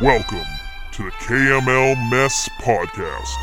[0.00, 0.46] Welcome
[0.92, 3.34] to the KML Mess Podcast.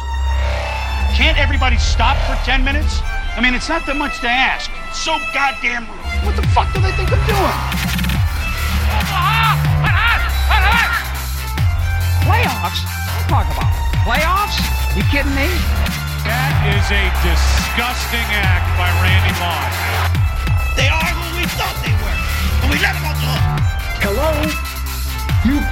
[1.12, 3.04] Can't everybody stop for 10 minutes?
[3.36, 4.72] I mean, it's not that much to ask.
[4.88, 6.00] It's so goddamn rude.
[6.24, 7.60] What the fuck do they think I'm doing?
[12.24, 12.88] Playoffs?
[12.88, 13.76] What talk about?
[14.08, 14.56] Playoffs?
[14.96, 15.52] You kidding me?
[16.24, 19.76] That is a disgusting act by Randy Moss.
[20.80, 22.16] They are who we thought they were,
[22.64, 23.60] and we let them off the hook.
[24.08, 24.75] Hello?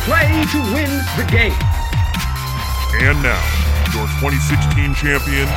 [0.04, 1.56] You play to win the game.
[3.00, 3.40] And now,
[3.94, 5.48] your 2016 champion,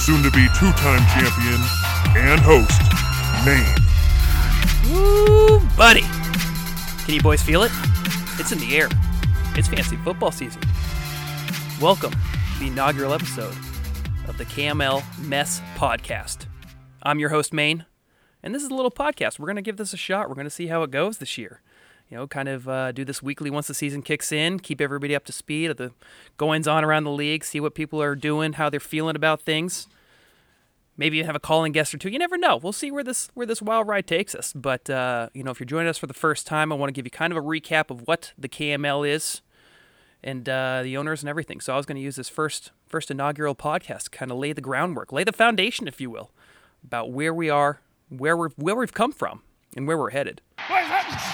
[0.00, 1.60] soon to be two time champion,
[2.16, 2.80] and host,
[3.46, 3.64] Maine.
[4.92, 6.02] Woo, buddy.
[7.04, 7.70] Can you boys feel it?
[8.40, 8.88] It's in the air.
[9.54, 10.62] It's fancy football season.
[11.80, 13.56] Welcome to the inaugural episode
[14.26, 16.46] of the KML Mess Podcast.
[17.04, 17.86] I'm your host, Maine,
[18.42, 19.38] and this is a little podcast.
[19.38, 20.28] We're going to give this a shot.
[20.28, 21.60] We're going to see how it goes this year.
[22.08, 25.14] You know, kind of uh, do this weekly once the season kicks in, keep everybody
[25.14, 25.92] up to speed of the
[26.36, 29.88] goings on around the league, see what people are doing, how they're feeling about things
[30.96, 32.08] maybe have a calling guest or two.
[32.08, 32.56] You never know.
[32.56, 34.52] We'll see where this where this wild ride takes us.
[34.52, 36.92] But uh, you know, if you're joining us for the first time, I want to
[36.92, 39.42] give you kind of a recap of what the KML is
[40.22, 41.60] and uh, the owners and everything.
[41.60, 44.52] So I was going to use this first first inaugural podcast to kind of lay
[44.52, 46.30] the groundwork, lay the foundation, if you will,
[46.82, 49.42] about where we are, where we're where we've come from,
[49.76, 50.40] and where we're headed.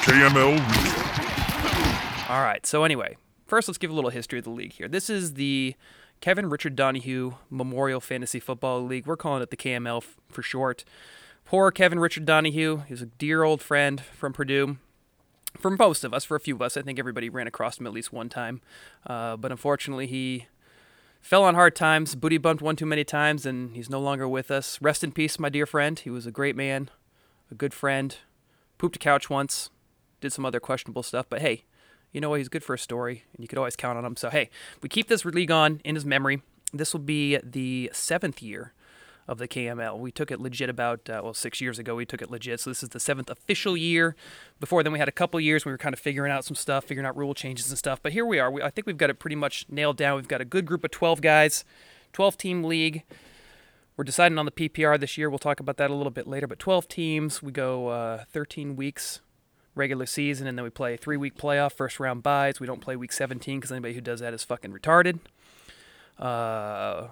[0.02, 0.58] KML
[2.30, 2.64] All right.
[2.64, 3.16] So anyway,
[3.46, 4.88] first let's give a little history of the league here.
[4.88, 5.74] This is the
[6.20, 9.06] Kevin Richard Donahue Memorial Fantasy Football League.
[9.06, 10.84] We're calling it the KML f- for short.
[11.44, 12.82] Poor Kevin Richard Donahue.
[12.86, 14.76] He's a dear old friend from Purdue.
[15.58, 17.86] For most of us, for a few of us, I think everybody ran across him
[17.86, 18.60] at least one time.
[19.04, 20.46] Uh, but unfortunately, he
[21.20, 24.50] fell on hard times, booty bumped one too many times, and he's no longer with
[24.50, 24.80] us.
[24.80, 25.98] Rest in peace, my dear friend.
[25.98, 26.90] He was a great man,
[27.50, 28.16] a good friend.
[28.80, 29.68] Pooped a couch once,
[30.22, 31.64] did some other questionable stuff, but hey,
[32.12, 32.38] you know what?
[32.38, 34.16] He's good for a story, and you could always count on him.
[34.16, 34.48] So, hey,
[34.80, 36.40] we keep this league on in his memory.
[36.72, 38.72] This will be the seventh year
[39.28, 39.98] of the KML.
[39.98, 41.94] We took it legit about, uh, well, six years ago.
[41.94, 42.58] We took it legit.
[42.60, 44.16] So, this is the seventh official year.
[44.60, 45.66] Before then, we had a couple years.
[45.66, 48.02] We were kind of figuring out some stuff, figuring out rule changes and stuff.
[48.02, 48.50] But here we are.
[48.50, 50.16] We, I think we've got it pretty much nailed down.
[50.16, 51.66] We've got a good group of 12 guys,
[52.14, 53.02] 12 team league.
[54.00, 55.28] We're deciding on the PPR this year.
[55.28, 56.46] We'll talk about that a little bit later.
[56.46, 57.42] But 12 teams.
[57.42, 59.20] We go uh, 13 weeks
[59.74, 62.60] regular season, and then we play a three week playoff, first round buys.
[62.60, 65.18] We don't play week 17 because anybody who does that is fucking retarded.
[66.18, 67.08] Uh,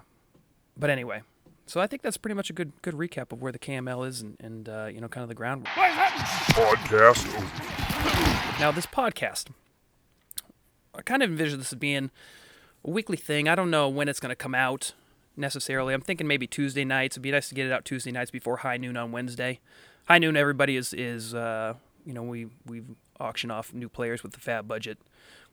[0.75, 1.21] but anyway,
[1.67, 4.21] so I think that's pretty much a good good recap of where the KML is
[4.21, 5.67] and, and uh, you know kind of the groundwork.
[5.67, 7.23] Podcast.
[8.59, 9.49] Now this podcast,
[10.95, 12.09] I kind of envision this as being
[12.83, 13.47] a weekly thing.
[13.47, 14.93] I don't know when it's going to come out
[15.35, 15.93] necessarily.
[15.93, 17.13] I'm thinking maybe Tuesday nights.
[17.15, 19.59] It'd be nice to get it out Tuesday nights before high noon on Wednesday.
[20.07, 21.75] High noon, everybody is is uh,
[22.05, 22.83] you know we we
[23.19, 24.97] auction off new players with the fab budget,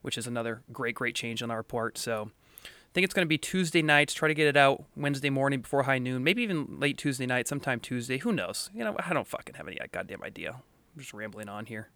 [0.02, 1.98] which is another great great change on our part.
[1.98, 2.30] So
[2.64, 4.14] I think it's going to be Tuesday nights.
[4.14, 7.48] Try to get it out Wednesday morning before high noon, maybe even late Tuesday night,
[7.48, 8.18] sometime Tuesday.
[8.18, 8.70] Who knows?
[8.74, 10.52] You know I don't fucking have any goddamn idea.
[10.52, 11.90] I'm just rambling on here.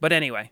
[0.00, 0.50] But anyway,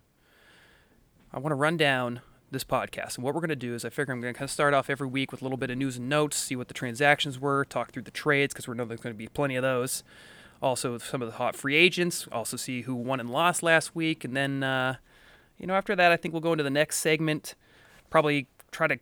[1.32, 2.20] I want to run down
[2.52, 3.16] this podcast.
[3.16, 4.74] And what we're going to do is I figure I'm going to kind of start
[4.74, 7.38] off every week with a little bit of news and notes, see what the transactions
[7.40, 10.04] were, talk through the trades because we know there's going to be plenty of those.
[10.60, 14.24] Also, some of the hot free agents, also see who won and lost last week.
[14.24, 14.96] And then, uh,
[15.58, 17.56] you know, after that, I think we'll go into the next segment.
[18.10, 18.98] Probably try to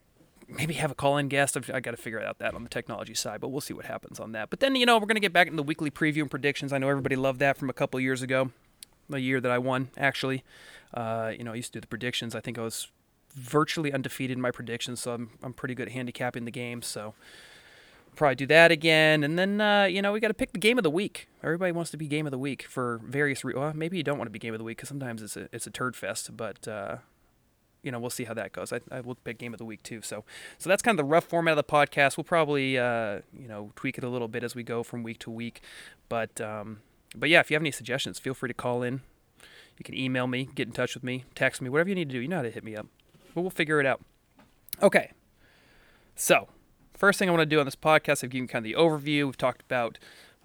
[0.48, 1.56] maybe have a call-in guest.
[1.56, 3.84] I've, I got to figure out that on the technology side, but we'll see what
[3.84, 4.48] happens on that.
[4.48, 6.72] But then, you know, we're going to get back into the weekly preview and predictions.
[6.72, 8.52] I know everybody loved that from a couple years ago,
[9.08, 10.42] the year that I won, actually.
[10.94, 12.34] Uh, you know, I used to do the predictions.
[12.34, 12.88] I think I was
[13.34, 16.82] virtually undefeated in my predictions, so I'm, I'm pretty good at handicapping the game.
[16.82, 17.14] So
[18.16, 19.22] probably do that again.
[19.24, 21.28] And then, uh, you know, we got to pick the game of the week.
[21.42, 23.60] Everybody wants to be game of the week for various reasons.
[23.60, 25.48] Well, maybe you don't want to be game of the week because sometimes it's a,
[25.52, 26.96] it's a turd fest, but, uh,
[27.82, 28.72] you know, we'll see how that goes.
[28.72, 30.02] I, I will pick game of the week too.
[30.02, 30.24] So,
[30.58, 32.18] so that's kind of the rough format of the podcast.
[32.18, 35.18] We'll probably, uh, you know, tweak it a little bit as we go from week
[35.20, 35.62] to week.
[36.10, 36.80] But, um,
[37.14, 39.00] but yeah, if you have any suggestions, feel free to call in.
[39.78, 42.14] You can email me, get in touch with me, text me, whatever you need to
[42.14, 42.20] do.
[42.20, 42.86] You know how to hit me up.
[43.34, 44.00] But we'll figure it out.
[44.82, 45.12] Okay.
[46.14, 46.48] So,
[46.94, 49.26] first thing I want to do on this podcast, I've given kind of the overview.
[49.26, 49.98] We've talked about,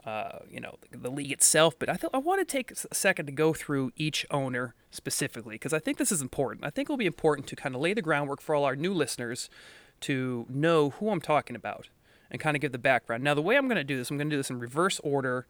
[0.05, 2.95] uh, you know, the, the league itself, but I thought I want to take a
[2.95, 6.65] second to go through each owner specifically because I think this is important.
[6.65, 8.93] I think it'll be important to kind of lay the groundwork for all our new
[8.93, 9.49] listeners
[10.01, 11.89] to know who I'm talking about
[12.31, 13.23] and kind of give the background.
[13.23, 14.99] Now, the way I'm going to do this, I'm going to do this in reverse
[15.03, 15.47] order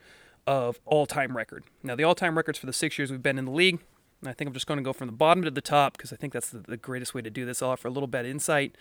[0.48, 1.64] of all-time record.
[1.84, 3.80] Now, the all-time records for the six years we've been in the league.
[4.26, 6.12] And I think I'm just going to go from the bottom to the top because
[6.12, 7.62] I think that's the, the greatest way to do this.
[7.62, 8.76] I'll offer a little bit of insight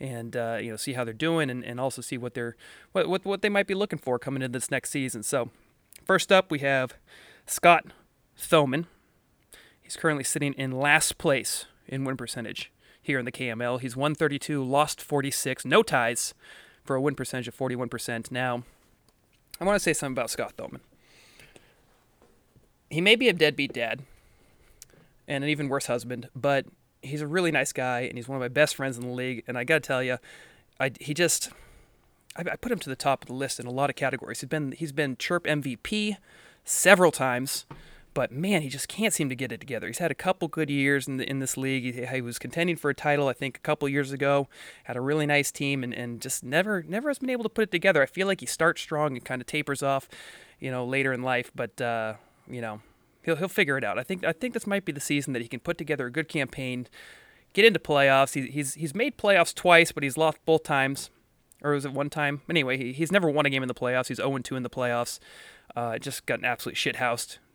[0.00, 2.56] and uh, you know see how they're doing and, and also see what they're
[2.92, 5.22] what, what what they might be looking for coming into this next season.
[5.22, 5.50] So
[6.04, 6.94] first up we have
[7.46, 7.86] Scott
[8.36, 8.86] Thoman.
[9.80, 12.72] He's currently sitting in last place in win percentage.
[13.00, 13.80] here in the KML.
[13.80, 16.34] He's 132, lost 46, no ties
[16.84, 18.30] for a win percentage of 41%.
[18.30, 18.64] Now,
[19.60, 20.80] I want to say something about Scott Thoman.
[22.90, 24.02] He may be a deadbeat dad
[25.28, 26.66] and an even worse husband, but
[27.02, 29.44] he's a really nice guy and he's one of my best friends in the league.
[29.46, 30.18] And I got to tell you,
[30.80, 31.50] I, he just
[32.36, 34.40] I, I put him to the top of the list in a lot of categories.
[34.40, 36.16] He's been he's been chirp MVP
[36.64, 37.66] several times,
[38.14, 39.86] but man, he just can't seem to get it together.
[39.86, 41.94] He's had a couple good years in the, in this league.
[41.94, 44.48] He, he was contending for a title, I think, a couple years ago.
[44.84, 47.62] Had a really nice team, and, and just never never has been able to put
[47.64, 48.02] it together.
[48.02, 50.08] I feel like he starts strong and kind of tapers off,
[50.58, 51.50] you know, later in life.
[51.54, 52.14] But uh,
[52.48, 52.80] you know,
[53.28, 53.98] he'll he'll figure it out.
[53.98, 56.10] I think I think this might be the season that he can put together a
[56.10, 56.88] good campaign,
[57.52, 58.34] get into playoffs.
[58.34, 61.10] He, he's he's made playoffs twice, but he's lost both times,
[61.62, 62.40] or was it one time?
[62.48, 64.08] Anyway, he, he's never won a game in the playoffs.
[64.08, 65.18] He's 0 2 in the playoffs.
[65.76, 66.96] Uh, just got an absolute shit.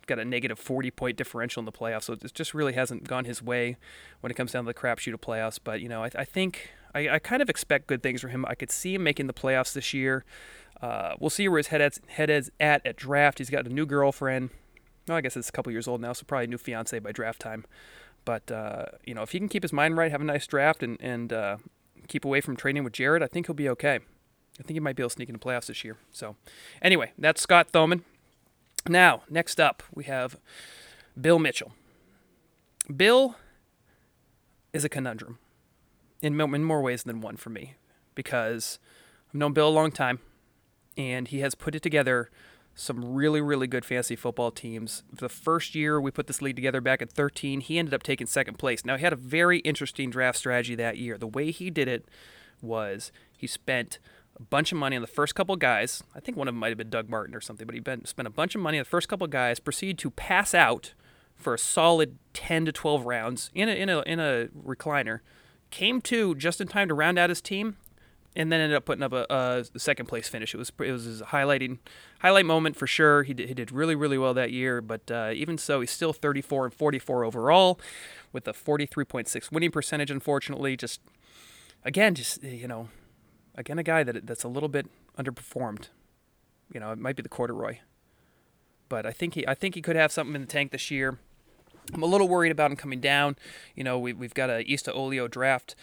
[0.06, 3.26] Got a negative 40 point differential in the playoffs, so it just really hasn't gone
[3.26, 3.78] his way
[4.20, 5.60] when it comes down to the crapshoot of playoffs.
[5.64, 8.46] But you know, I, I think I, I kind of expect good things from him.
[8.46, 10.26] I could see him making the playoffs this year.
[10.82, 13.38] Uh, we'll see where his head at, head is at at draft.
[13.38, 14.50] He's got a new girlfriend.
[15.08, 17.12] Well, I guess it's a couple years old now, so probably a new fiance by
[17.12, 17.66] draft time.
[18.26, 20.82] But uh, you know, if he can keep his mind right, have a nice draft,
[20.82, 21.58] and and uh,
[22.08, 24.00] keep away from training with Jared, I think he'll be okay.
[24.60, 25.98] I think he might be able to sneak into playoffs this year.
[26.12, 26.36] So,
[26.82, 28.04] anyway, that's Scott Thoman.
[28.88, 30.38] Now, next up, we have
[31.20, 31.74] Bill Mitchell.
[32.96, 33.36] Bill
[34.74, 35.40] is a conundrum
[36.22, 37.76] in, in more ways than one for me
[38.14, 38.80] because
[39.30, 40.20] I've known Bill a long time
[40.98, 42.30] and he has put it together
[42.76, 45.04] some really, really good fantasy football teams.
[45.12, 48.28] The first year we put this league together back at 13, he ended up taking
[48.28, 48.84] second place.
[48.84, 51.18] Now, he had a very interesting draft strategy that year.
[51.18, 52.06] The way he did it
[52.62, 54.00] was he spent
[54.36, 56.04] a bunch of money on the first couple guys.
[56.16, 58.28] I think one of them might have been Doug Martin or something, but he spent
[58.28, 60.94] a bunch of money on the first couple guys, proceeded to pass out
[61.36, 65.20] for a solid 10 to 12 rounds in a, in a, in a recliner,
[65.70, 67.78] came to just in time to round out his team,
[68.36, 70.54] and then ended up putting up a, a second place finish.
[70.54, 71.80] It was it was a highlighting
[72.20, 73.24] highlight moment for sure.
[73.24, 76.14] He did, he did really really well that year, but uh, even so, he's still
[76.14, 77.80] 34 and 44 overall,
[78.32, 80.10] with a 43.6 winning percentage.
[80.10, 81.02] Unfortunately, just
[81.84, 82.90] again, just you know,
[83.56, 84.88] again a guy that that's a little bit
[85.18, 85.90] underperformed.
[86.74, 87.78] You know, it might be the corduroy,
[88.90, 91.20] but I think he I think he could have something in the tank this year.
[91.94, 93.36] I'm a little worried about him coming down.
[93.76, 95.76] You know, we, we've got a East Olio draft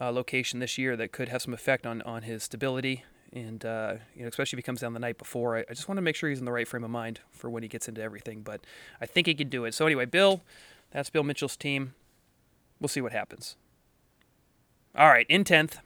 [0.00, 3.04] uh, location this year that could have some effect on, on his stability.
[3.32, 5.88] And, uh, you know, especially if he comes down the night before, I, I just
[5.88, 7.88] want to make sure he's in the right frame of mind for when he gets
[7.88, 8.42] into everything.
[8.42, 8.60] But
[9.00, 9.74] I think he can do it.
[9.74, 10.42] So, anyway, Bill,
[10.92, 11.94] that's Bill Mitchell's team.
[12.80, 13.56] We'll see what happens.
[14.96, 15.78] All right, in 10th,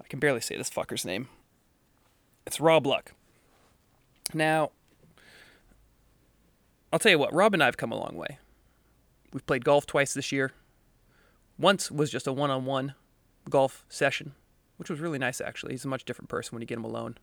[0.00, 1.28] I can barely say this fucker's name.
[2.44, 3.12] It's Rob Luck.
[4.34, 4.70] Now,
[6.92, 8.38] I'll tell you what, Rob and I have come a long way.
[9.32, 10.52] We've played golf twice this year.
[11.60, 12.94] Once was just a one on one
[13.48, 14.32] golf session,
[14.78, 15.72] which was really nice actually.
[15.72, 17.18] He's a much different person when you get him alone.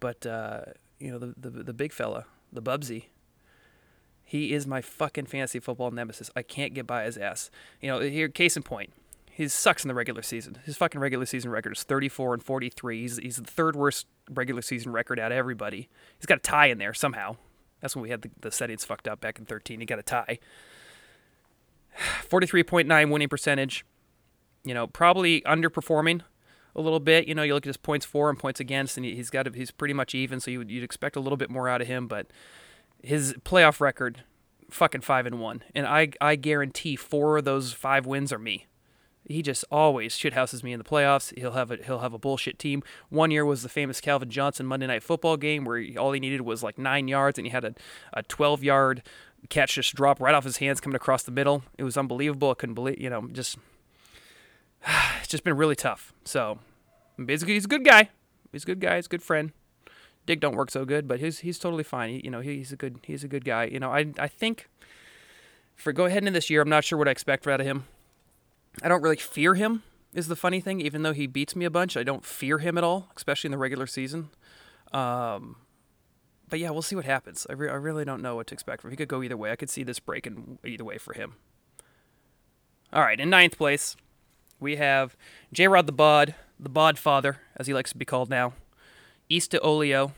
[0.00, 0.60] But, uh,
[0.98, 3.06] you know, the, the, the big fella, the Bubsy,
[4.24, 6.30] he is my fucking fantasy football nemesis.
[6.36, 7.50] I can't get by his ass.
[7.80, 8.92] You know, here, case in point,
[9.30, 10.58] he sucks in the regular season.
[10.64, 13.00] His fucking regular season record is 34 and 43.
[13.00, 15.88] He's, he's the third worst regular season record out of everybody.
[16.18, 17.36] He's got a tie in there somehow.
[17.80, 19.80] That's when we had the, the settings fucked up back in 13.
[19.80, 20.38] He got a tie.
[21.98, 23.84] 43.9 winning percentage.
[24.64, 26.22] You know, probably underperforming
[26.74, 27.28] a little bit.
[27.28, 29.52] You know, you look at his points for and points against, and he's got a,
[29.52, 30.40] he's pretty much even.
[30.40, 32.06] So you would, you'd expect a little bit more out of him.
[32.06, 32.28] But
[33.02, 34.22] his playoff record,
[34.70, 38.66] fucking five and one, and I I guarantee four of those five wins are me.
[39.28, 41.36] He just always shithouses me in the playoffs.
[41.38, 42.82] He'll have a he'll have a bullshit team.
[43.10, 46.20] One year was the famous Calvin Johnson Monday Night Football game where he, all he
[46.20, 47.74] needed was like nine yards, and he had a,
[48.14, 49.02] a 12 yard
[49.48, 51.62] catch just drop right off his hands coming across the middle.
[51.76, 52.50] It was unbelievable.
[52.50, 53.56] I couldn't believe, you know, just
[55.18, 56.12] it's just been really tough.
[56.24, 56.58] So
[57.22, 58.10] basically, he's a good guy.
[58.52, 58.96] He's a good guy.
[58.96, 59.52] He's a good friend.
[60.26, 62.10] Dig don't work so good, but he's he's totally fine.
[62.10, 63.64] He, you know, he's a good he's a good guy.
[63.64, 64.68] You know, I I think
[65.74, 67.86] for go ahead into this year, I'm not sure what I expect out of him.
[68.82, 69.82] I don't really fear him.
[70.14, 72.78] Is the funny thing, even though he beats me a bunch, I don't fear him
[72.78, 74.30] at all, especially in the regular season.
[74.92, 75.56] Um,
[76.48, 77.46] but yeah, we'll see what happens.
[77.48, 78.92] I, re- I really don't know what to expect from him.
[78.92, 79.50] He could go either way.
[79.50, 81.34] I could see this breaking either way for him.
[82.92, 83.96] All right, in ninth place,
[84.60, 85.16] we have
[85.52, 88.54] J Rod the Bod, the Bod Father, as he likes to be called now.
[89.28, 90.12] East to Olio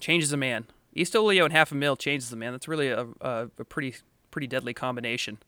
[0.00, 0.66] changes a man.
[0.94, 2.52] East to Olio and half a mil changes a man.
[2.52, 3.94] That's really a, a, a pretty
[4.30, 5.38] pretty deadly combination.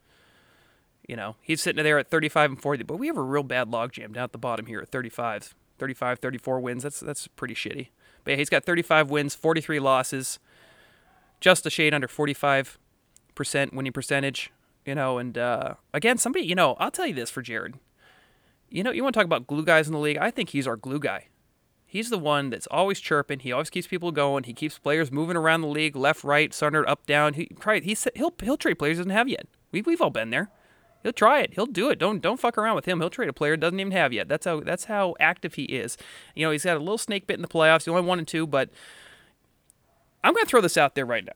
[1.09, 3.69] You know, he's sitting there at 35 and 40, but we have a real bad
[3.69, 6.83] logjam down at the bottom here at 35, 35, 34 wins.
[6.85, 7.88] That's that's pretty shitty.
[8.25, 10.39] But yeah, he's got 35 wins, 43 losses,
[11.41, 12.77] just a shade under 45%
[13.73, 14.53] winning percentage.
[14.87, 17.75] You know, and uh, again, somebody, you know, I'll tell you this for Jared.
[18.71, 20.17] You know, you want to talk about glue guys in the league?
[20.19, 21.27] I think he's our glue guy.
[21.85, 23.41] He's the one that's always chirping.
[23.41, 24.45] He always keeps people going.
[24.45, 27.35] He keeps players moving around the league, left, right, center, up, down.
[27.35, 27.50] He
[28.15, 29.47] he'll he'll trade players he doesn't have yet.
[29.73, 30.50] We've we've all been there.
[31.02, 31.54] He'll try it.
[31.54, 31.99] He'll do it.
[31.99, 33.00] Don't don't fuck around with him.
[33.00, 34.28] He'll trade a player doesn't even have yet.
[34.28, 35.97] That's how that's how active he is.
[36.35, 37.85] You know, he's got a little snake bit in the playoffs.
[37.85, 38.69] He only one and two, but
[40.23, 41.33] I'm going to throw this out there right now.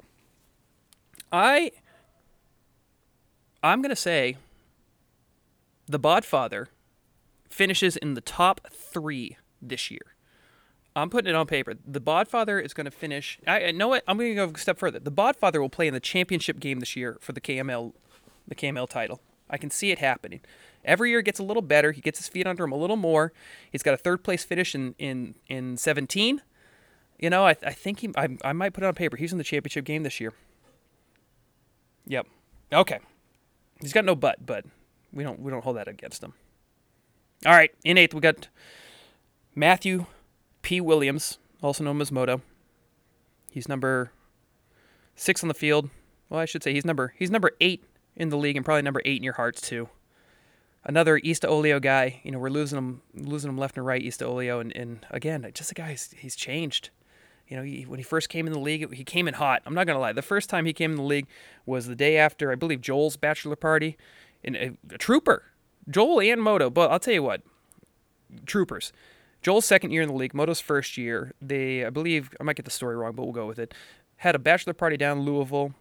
[1.33, 1.73] I
[3.63, 4.37] I'm going to say
[5.87, 6.67] the Bodfather
[7.49, 10.15] finishes in the top three this year.
[10.97, 11.75] I'm putting it on paper.
[11.85, 13.39] The Bodfather is going to finish.
[13.47, 14.05] I, I know what.
[14.07, 15.01] I'm going to go a step further.
[15.01, 17.95] The Bodfather will play in the championship game this year for the KML,
[18.47, 19.21] the KML title.
[19.49, 20.41] I can see it happening.
[20.85, 21.93] Every year gets a little better.
[21.93, 23.33] He gets his feet under him a little more.
[23.71, 26.43] He's got a third place finish in in in 17.
[27.19, 28.11] You know, I, I think he.
[28.17, 29.17] I, I might put it on paper.
[29.17, 30.33] He's in the championship game this year.
[32.07, 32.27] Yep.
[32.73, 32.99] Okay.
[33.81, 34.65] He's got no butt, but
[35.13, 36.35] we don't we don't hold that against him.
[37.47, 38.49] All right, in eighth we got
[39.55, 40.07] Matthew
[40.63, 40.81] P.
[40.81, 42.41] Williams, also known as Moto.
[43.51, 44.11] He's number
[45.15, 45.91] six on the field.
[46.29, 47.85] Well, I should say he's number he's number eight
[48.17, 49.89] in the league and probably number eight in your hearts too.
[50.85, 52.21] Another East Olio guy.
[52.25, 55.51] You know, we're losing him losing him left and right, East Olio, and, and again,
[55.55, 56.91] just a guy he's, he's changed.
[57.49, 59.63] You know, he, when he first came in the league, he came in hot.
[59.67, 60.13] I'm not gonna lie.
[60.13, 61.27] The first time he came in the league
[61.67, 63.97] was the day after, I believe, Joel's bachelor party.
[64.43, 65.45] And a, a trooper,
[65.89, 66.69] Joel and Moto.
[66.69, 67.43] But I'll tell you what,
[68.45, 68.93] troopers.
[69.41, 71.33] Joel's second year in the league, Moto's first year.
[71.41, 73.75] They, I believe, I might get the story wrong, but we'll go with it.
[74.17, 75.75] Had a bachelor party down in Louisville,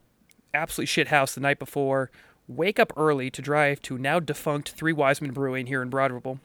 [0.54, 2.12] absolutely shit house the night before.
[2.48, 6.12] Wake up early to drive to now defunct Three Wise Men Brewing here in Broad
[6.12, 6.40] Ripple.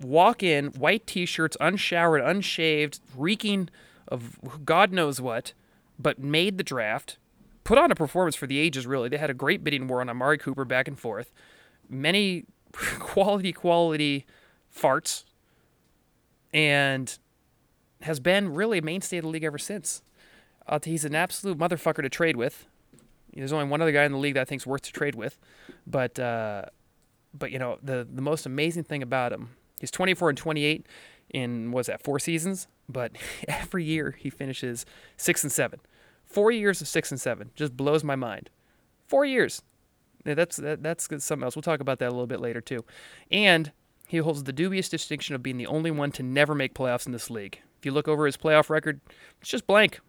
[0.00, 3.68] Walk in, white t-shirts, unshowered, unshaved, reeking
[4.08, 5.52] of God knows what,
[5.98, 7.18] but made the draft.
[7.64, 8.86] Put on a performance for the ages.
[8.86, 11.32] Really, they had a great bidding war on Amari Cooper back and forth.
[11.88, 14.26] Many quality, quality
[14.74, 15.24] farts
[16.52, 17.18] and
[18.02, 20.02] has been really a mainstay of the league ever since.
[20.66, 22.66] Uh, he's an absolute motherfucker to trade with.
[23.36, 25.38] There's only one other guy in the league that I think's worth to trade with,
[25.86, 26.66] but uh,
[27.34, 29.50] but you know the the most amazing thing about him,
[29.80, 30.86] he's 24 and 28
[31.30, 33.12] in was that four seasons, but
[33.48, 35.80] every year he finishes six and seven.
[36.24, 38.50] Four years of six and seven just blows my mind.
[39.06, 39.62] Four years.
[40.24, 41.54] Yeah, that's that, that's something else.
[41.54, 42.84] We'll talk about that a little bit later too,
[43.30, 43.72] and
[44.08, 47.12] he holds the dubious distinction of being the only one to never make playoffs in
[47.12, 47.60] this league.
[47.78, 49.00] If you look over his playoff record,
[49.40, 50.00] it's just blank.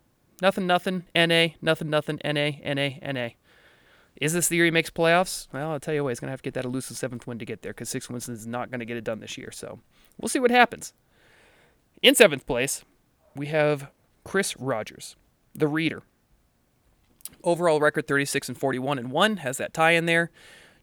[0.42, 3.30] Nothing, nothing, NA, nothing, nothing, NA, NA, NA.
[4.20, 5.48] Is this the year he makes playoffs?
[5.54, 7.40] Well, I'll tell you what, he's going to have to get that elusive seventh win
[7.40, 9.52] to get there because six wins is not going to get it done this year.
[9.52, 9.80] So
[10.20, 10.94] we'll see what happens.
[12.02, 12.84] In seventh place,
[13.36, 13.90] we have
[14.24, 15.16] Chris Rogers,
[15.54, 16.04] the reader.
[17.44, 20.32] Overall record 36 and 41 and 1 has that tie in there.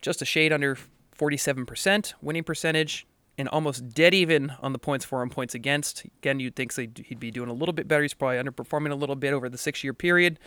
[0.00, 0.76] Just a shade under
[1.18, 6.04] 47% winning percentage, and almost dead even on the points for and points against.
[6.18, 8.02] Again, you'd think he'd be doing a little bit better.
[8.02, 10.38] He's probably underperforming a little bit over the six year period.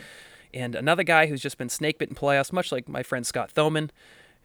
[0.54, 3.90] And another guy who's just been snake bitten playoffs, much like my friend Scott Thoman,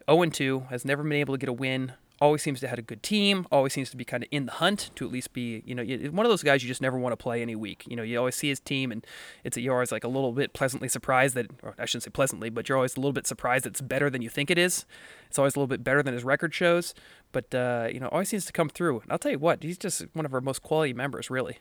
[0.09, 1.93] 0 2, has never been able to get a win
[2.23, 4.53] always seems to have a good team, always seems to be kind of in the
[4.53, 7.11] hunt to at least be, you know, one of those guys you just never want
[7.11, 7.83] to play any week.
[7.85, 9.05] You know, you always see his team and
[9.43, 12.49] it's you're always like a little bit pleasantly surprised that, or I shouldn't say pleasantly,
[12.49, 14.85] but you're always a little bit surprised it's better than you think it is.
[15.27, 16.93] It's always a little bit better than his record shows,
[17.33, 19.01] but, uh, you know, always seems to come through.
[19.01, 21.57] And I'll tell you what, he's just one of our most quality members, really.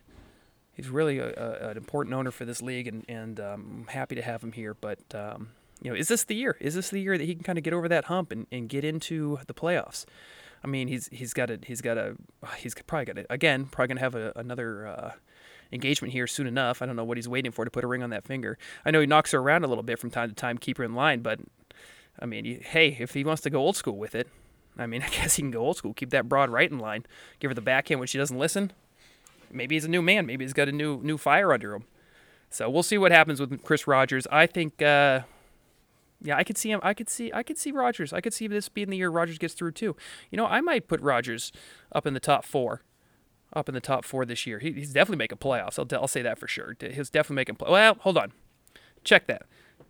[0.73, 4.15] He's really a, a, an important owner for this league, and, and um, I'm happy
[4.15, 4.75] to have him here.
[4.75, 5.49] But, um,
[5.83, 6.57] you know, is this the year?
[6.61, 8.69] Is this the year that he can kind of get over that hump and, and
[8.69, 10.05] get into the playoffs?
[10.65, 12.17] I mean, he's he's got a he's got a
[12.57, 15.13] he's probably got a, again probably gonna have a, another uh,
[15.73, 16.83] engagement here soon enough.
[16.83, 18.59] I don't know what he's waiting for to put a ring on that finger.
[18.85, 20.85] I know he knocks her around a little bit from time to time, keep her
[20.85, 21.41] in line, but
[22.21, 24.29] I mean, hey, if he wants to go old school with it,
[24.79, 25.95] I mean, I guess he can go old school.
[25.95, 27.05] Keep that broad right in line.
[27.41, 28.73] Give her the backhand when she doesn't listen.
[29.51, 30.27] Maybe he's a new man.
[30.27, 31.85] Maybe he's got a new new fire under him.
[32.49, 34.27] So we'll see what happens with Chris Rogers.
[34.31, 35.23] I think uh,
[36.23, 36.81] yeah, I could see him.
[36.83, 37.33] I could see.
[37.33, 38.13] I could see Rogers.
[38.13, 39.97] I could see this being the year Rogers gets through too.
[40.31, 41.53] You know, I might put Rogers
[41.93, 42.83] up in the top four,
[43.53, 44.59] up in the top four this year.
[44.59, 45.79] He, he's definitely making playoffs.
[45.79, 46.77] I'll, I'll say that for sure.
[46.81, 47.71] He's definitely making play.
[47.71, 48.33] Well, hold on,
[49.05, 49.43] check that.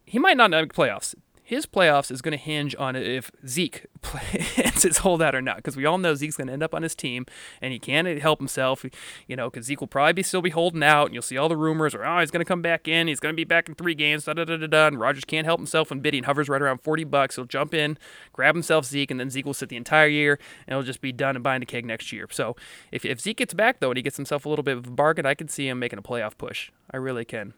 [0.05, 4.83] He might not make playoffs his playoffs is going to hinge on if Zeke plans
[4.83, 6.95] his holdout or not, because we all know Zeke's going to end up on his
[6.95, 7.27] team,
[7.61, 8.85] and he can't help himself,
[9.27, 11.49] you know, because Zeke will probably be, still be holding out, and you'll see all
[11.49, 13.69] the rumors, or oh, he's going to come back in, he's going to be back
[13.69, 14.87] in three games, da da da da da.
[14.87, 17.37] And Rogers can't help himself when bidding hovers right around 40 bucks.
[17.37, 17.99] He'll jump in,
[18.33, 21.13] grab himself Zeke, and then Zeke will sit the entire year, and he'll just be
[21.13, 22.27] done and buying a keg next year.
[22.31, 22.57] So
[22.93, 24.91] if, if Zeke gets back though, and he gets himself a little bit of a
[24.91, 26.71] bargain, I can see him making a playoff push.
[26.91, 27.55] I really can.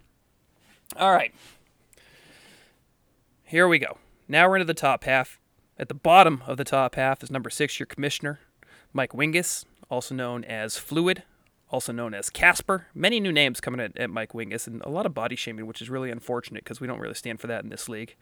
[0.97, 1.35] All right.
[3.47, 3.99] Here we go.
[4.27, 5.39] now we're into the top half.
[5.79, 8.41] At the bottom of the top half is number six, your commissioner,
[8.95, 11.25] Mike Wingus, also known as Fluid,
[11.69, 12.87] also known as Casper.
[12.95, 15.83] Many new names coming at, at Mike Wingus, and a lot of body shaming, which
[15.83, 18.17] is really unfortunate because we don't really stand for that in this league.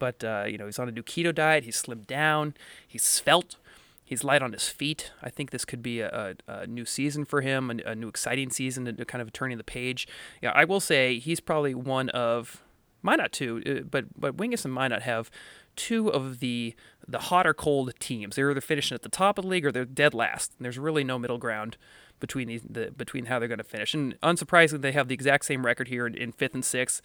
[0.00, 1.62] But uh, you know, he's on a new keto diet.
[1.62, 2.54] He's slimmed down.
[2.86, 3.56] He's svelte.
[4.04, 5.12] He's light on his feet.
[5.22, 8.08] I think this could be a, a, a new season for him, a, a, new
[8.08, 10.08] exciting season, to kind of turning the page.
[10.42, 12.64] Yeah, I will say he's probably one of
[13.02, 15.30] Minot too, uh, but but Wingus and Minot have
[15.76, 16.74] two of the
[17.06, 18.36] the hot or cold teams.
[18.36, 20.52] They're either finishing at the top of the league or they're dead last.
[20.58, 21.78] And there's really no middle ground
[22.20, 23.94] between the, the between how they're going to finish.
[23.94, 27.00] And unsurprisingly, they have the exact same record here in, in fifth and sixth.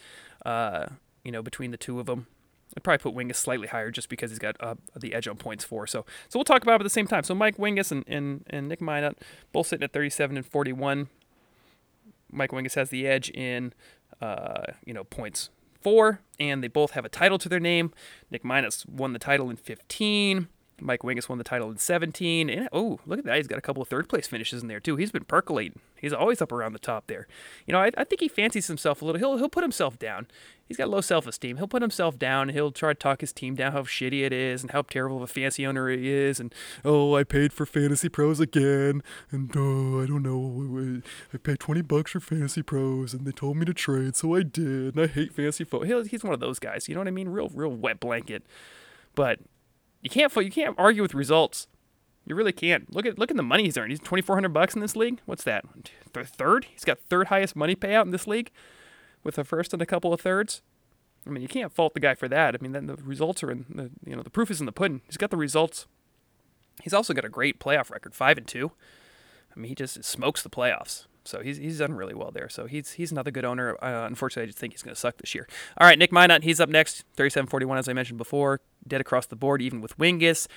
[0.45, 0.87] Uh,
[1.23, 2.27] you know, between the two of them.
[2.75, 5.63] I'd probably put Wingus slightly higher just because he's got uh, the edge on points
[5.63, 5.85] for.
[5.85, 7.23] So, so we'll talk about it at the same time.
[7.23, 9.19] So Mike Wingus and, and, and Nick Minot
[9.51, 11.07] both sitting at 37 and 41.
[12.31, 13.73] Mike Wingus has the edge in,
[14.19, 15.51] uh, you know, points
[15.83, 17.91] four, and they both have a title to their name.
[18.31, 20.47] Nick Minot won the title in 15.
[20.81, 22.49] Mike Wingus won the title in 17.
[22.49, 23.37] And oh, look at that.
[23.37, 24.95] He's got a couple of third place finishes in there, too.
[24.95, 25.79] He's been percolating.
[25.99, 27.27] He's always up around the top there.
[27.65, 29.19] You know, I, I think he fancies himself a little.
[29.19, 30.27] He'll, he'll put himself down.
[30.73, 31.57] He's got low self esteem.
[31.57, 32.49] He'll put himself down.
[32.49, 35.21] He'll try to talk his team down how shitty it is and how terrible of
[35.21, 36.39] a fantasy owner he is.
[36.39, 36.51] And,
[36.83, 39.03] oh, I paid for Fantasy Pros again.
[39.29, 41.03] And, oh, I don't know.
[41.31, 44.41] I paid 20 bucks for Fantasy Pros and they told me to trade, so I
[44.41, 44.95] did.
[44.95, 46.05] And I hate Fantasy Football.
[46.05, 46.89] He's one of those guys.
[46.89, 47.29] You know what I mean?
[47.29, 48.41] Real, real wet blanket.
[49.13, 49.37] But
[50.01, 51.67] you can't you can't argue with results.
[52.25, 52.91] You really can't.
[52.95, 53.91] Look at look at the money he's earned.
[53.91, 55.19] He's twenty four hundred bucks in this league.
[55.27, 55.65] What's that?
[56.15, 56.65] Third?
[56.71, 58.49] He's got third highest money payout in this league,
[59.23, 60.61] with a first and a couple of thirds.
[61.25, 62.55] I mean, you can't fault the guy for that.
[62.55, 64.71] I mean, then the results are in the you know the proof is in the
[64.71, 65.01] pudding.
[65.05, 65.87] He's got the results.
[66.81, 68.71] He's also got a great playoff record, five and two.
[69.55, 71.05] I mean, he just smokes the playoffs.
[71.25, 72.49] So he's he's done really well there.
[72.49, 73.77] So he's he's another good owner.
[73.81, 75.47] Uh, unfortunately, I just think he's going to suck this year.
[75.77, 79.35] All right, Nick Minot, he's up next, 37-41 as I mentioned before, dead across the
[79.35, 80.47] board, even with Wingus.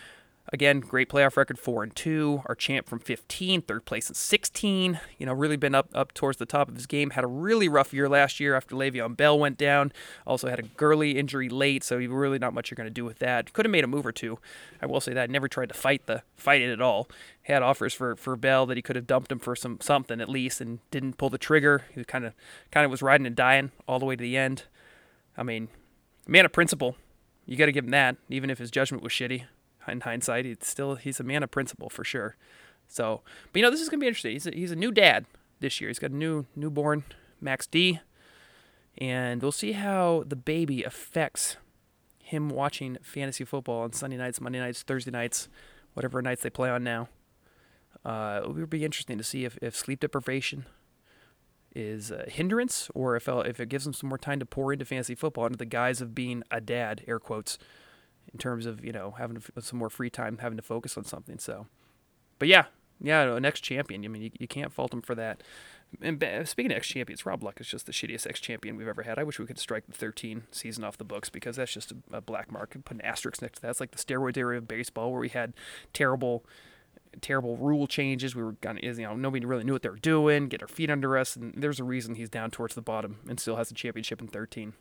[0.52, 2.42] Again, great playoff record, four and two.
[2.47, 5.00] Our champ from 15, third place in 16.
[5.18, 7.10] You know, really been up up towards the top of his game.
[7.10, 9.92] Had a really rough year last year after Le'Veon Bell went down.
[10.25, 13.04] Also had a Gurley injury late, so he really not much you're going to do
[13.04, 13.52] with that.
[13.52, 14.38] Could have made a move or two.
[14.80, 15.30] I will say that.
[15.30, 17.08] Never tried to fight the fight it at all.
[17.42, 20.28] Had offers for, for Bell that he could have dumped him for some something at
[20.28, 21.86] least, and didn't pull the trigger.
[21.92, 22.34] He kind of
[22.71, 24.62] kind of was riding and dying all the way to the end.
[25.36, 25.68] I mean,
[26.28, 26.97] man of principle.
[27.49, 29.44] You got to give him that, even if his judgment was shitty
[29.88, 32.36] in hindsight, he's still he's a man of principle for sure.
[32.88, 33.22] So,
[33.52, 34.32] but you know, this is gonna be interesting.
[34.32, 35.26] He's a, he's a new dad
[35.60, 35.88] this year.
[35.88, 37.04] He's got a new newborn,
[37.40, 38.00] Max D,
[38.99, 41.56] and we'll see how the baby affects
[42.26, 45.49] him watching fantasy football on Sunday nights, Monday nights, Thursday nights,
[45.94, 47.08] whatever nights they play on now.
[48.04, 50.66] Uh, it would be interesting to see if, if sleep deprivation
[51.75, 54.72] is a hindrance or if, uh, if it gives him some more time to pour
[54.72, 57.58] into fantasy football under the guise of being a dad, air quotes
[58.32, 61.39] in terms of you know having some more free time, having to focus on something.
[61.39, 61.67] So,
[62.39, 62.67] but yeah,
[63.00, 64.04] yeah, an ex champion.
[64.04, 65.43] I mean, you, you can't fault him for that.
[66.02, 69.02] And speaking of ex champions, Rob Luck is just the shittiest ex champion we've ever
[69.02, 69.19] had.
[69.19, 71.97] I wish we could strike the 13 season off the books because that's just a,
[72.17, 72.76] a black mark.
[72.84, 73.71] Put an asterisk next to that.
[73.71, 75.52] It's like the steroid era of baseball where we had
[75.93, 76.45] terrible
[77.21, 78.34] terrible rule changes.
[78.34, 80.69] We were kind of, you know, nobody really knew what they were doing, get our
[80.69, 83.71] feet under us, and there's a reason he's down towards the bottom and still has
[83.71, 84.75] a championship in 13.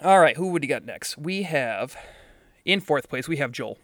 [0.00, 1.18] All right, who would you got next?
[1.18, 1.96] We have
[2.64, 3.26] in fourth place.
[3.26, 3.78] We have Joel.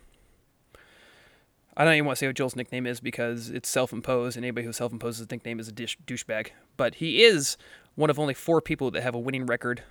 [1.77, 4.64] I don't even want to say what Joel's nickname is because it's self-imposed, and anybody
[4.64, 6.50] who self-imposes his nickname is a dish, douchebag.
[6.77, 7.57] But he is
[7.96, 9.83] one of only four people that have a winning record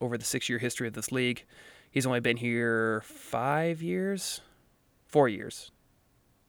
[0.00, 1.44] over the six-year history of this league.
[1.90, 4.40] He's only been here five years,
[5.08, 5.72] four years,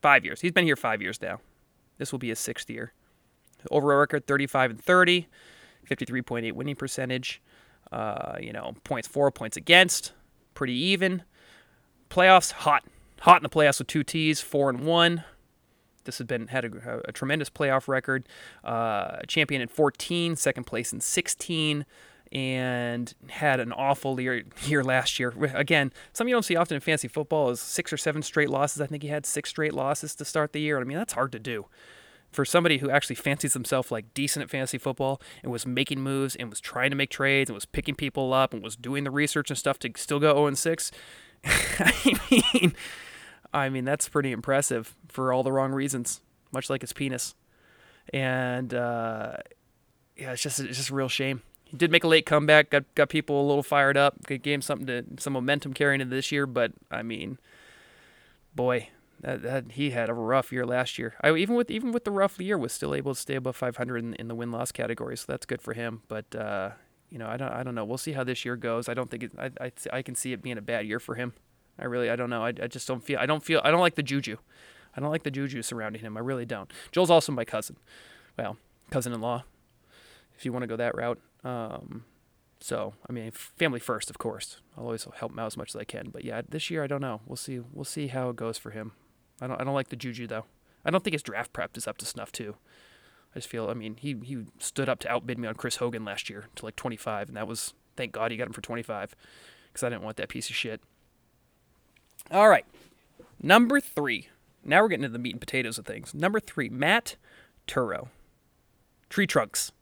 [0.04, 0.42] five years.
[0.42, 1.40] He's been here five years now.
[1.98, 2.94] This will be his sixth year.
[3.72, 5.28] Overall record: 35 and 30,
[5.90, 7.42] 53.8 winning percentage.
[7.94, 10.14] Uh, you know, points for, points against,
[10.56, 11.22] pretty even.
[12.10, 12.84] Playoffs, hot,
[13.20, 15.24] hot in the playoffs with two T's, four and one.
[16.06, 18.28] This has been had a, a tremendous playoff record.
[18.64, 21.86] Uh, champion in 14, second place in 16,
[22.32, 25.32] and had an awful year, year last year.
[25.54, 28.82] Again, something you don't see often in fantasy football is six or seven straight losses.
[28.82, 30.82] I think he had six straight losses to start the year.
[30.82, 31.68] I mean, that's hard to do
[32.34, 36.36] for somebody who actually fancies themselves like decent at fantasy football and was making moves
[36.36, 39.12] and was trying to make trades and was picking people up and was doing the
[39.12, 40.92] research and stuff to still go 0 and 6,
[41.46, 42.76] I mean,
[43.54, 47.36] I mean that's pretty impressive for all the wrong reasons, much like his penis.
[48.12, 49.38] And uh,
[50.18, 51.42] yeah, it's just it's just a real shame.
[51.66, 54.62] He did make a late comeback, got got people a little fired up, gave him
[54.62, 56.46] something to some momentum carrying into this year.
[56.46, 57.40] But I mean,
[58.56, 58.90] boy,
[59.24, 61.16] that, that he had a rough year last year.
[61.22, 63.98] I even with even with the rough year was still able to stay above 500
[63.98, 66.02] in, in the win loss category, so that's good for him.
[66.10, 66.72] But uh,
[67.10, 67.86] you know, I don't I don't know.
[67.86, 68.90] We'll see how this year goes.
[68.90, 71.16] I don't think it, I, I I can see it being a bad year for
[71.16, 71.34] him.
[71.80, 72.44] I really I don't know.
[72.44, 74.38] I, I just don't feel I don't feel I don't like the juju.
[74.96, 76.18] I don't like the juju surrounding him.
[76.18, 76.72] I really don't.
[76.92, 77.78] Joel's also my cousin.
[78.38, 78.58] Well,
[78.92, 79.44] cousin-in-law,
[80.38, 81.20] if you want to go that route.
[81.44, 82.04] Um,
[82.60, 84.58] so I mean, family first, of course.
[84.78, 86.10] I'll always help him out as much as I can.
[86.10, 87.22] But yeah, this year I don't know.
[87.26, 87.62] We'll see.
[87.72, 88.92] We'll see how it goes for him.
[89.42, 90.46] I don't I don't like the juju though.
[90.86, 92.56] I don't think his draft prep is up to snuff too.
[93.36, 96.06] I just feel I mean he he stood up to outbid me on Chris Hogan
[96.06, 99.16] last year to like 25, and that was thank God he got him for 25
[99.68, 100.82] because I didn't want that piece of shit.
[102.32, 102.66] All right,
[103.42, 104.30] number three.
[104.66, 106.14] Now we're getting into the meat and potatoes of things.
[106.14, 107.18] Number three, Matt
[107.68, 108.08] Turo.
[109.10, 109.74] Tree trunks.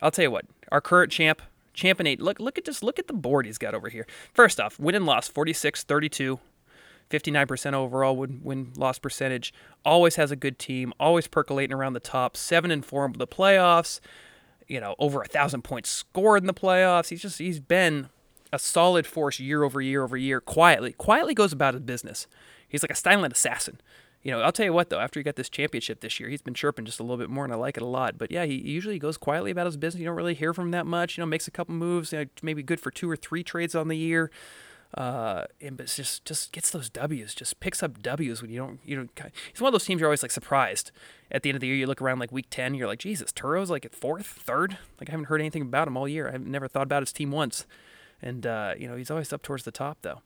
[0.00, 1.42] I'll tell you what, our current champ,
[1.74, 2.20] champ and eight.
[2.20, 4.06] Look, look at just look at the board he's got over here.
[4.32, 6.40] First off, win and loss 46 32.
[7.12, 9.52] 59% overall win win loss percentage.
[9.84, 10.92] Always has a good team.
[10.98, 12.36] Always percolating around the top.
[12.36, 14.00] Seven and four in the playoffs.
[14.66, 17.10] You know, over a thousand points scored in the playoffs.
[17.10, 18.08] He's just he's been
[18.52, 20.40] a solid force year over year over year.
[20.40, 22.26] Quietly, quietly goes about his business.
[22.66, 23.80] He's like a silent assassin.
[24.22, 25.00] You know, I'll tell you what though.
[25.00, 27.44] After he got this championship this year, he's been chirping just a little bit more,
[27.44, 28.16] and I like it a lot.
[28.16, 30.00] But yeah, he usually goes quietly about his business.
[30.00, 31.18] You don't really hear from him that much.
[31.18, 32.12] You know, makes a couple moves.
[32.12, 34.30] You know, maybe good for two or three trades on the year.
[34.94, 38.80] Uh, and but just just gets those W's, just picks up W's when you don't
[38.84, 39.08] you know.
[39.50, 40.90] He's one of those teams you're always like surprised
[41.30, 41.76] at the end of the year.
[41.76, 44.76] You look around like week ten, you're like, Jesus, Turo's like at fourth, third.
[45.00, 46.28] Like I haven't heard anything about him all year.
[46.28, 47.66] I've never thought about his team once,
[48.20, 50.20] and uh, you know he's always up towards the top though.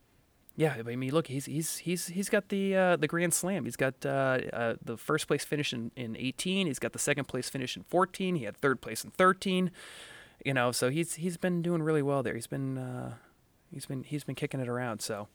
[0.57, 3.67] Yeah, I mean, look, he's he's he's he's got the uh, the grand slam.
[3.67, 6.67] He's got uh, uh, the first place finish in, in 18.
[6.67, 8.37] He's got the second place finish in 14.
[8.37, 9.71] He had third place in 13.
[10.45, 12.35] You know, so he's he's been doing really well there.
[12.35, 13.15] He's been uh,
[13.71, 15.01] He's been he's been kicking it around.
[15.01, 15.29] So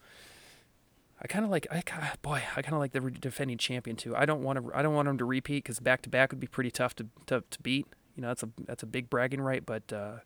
[1.22, 1.84] I kind of like I
[2.22, 4.15] boy I kind of like the defending champion too.
[4.15, 6.39] I don't want to I don't want him to repeat because back to back would
[6.39, 7.88] be pretty tough to, to to beat.
[8.15, 10.17] You know that's a that's a big bragging right, but uh,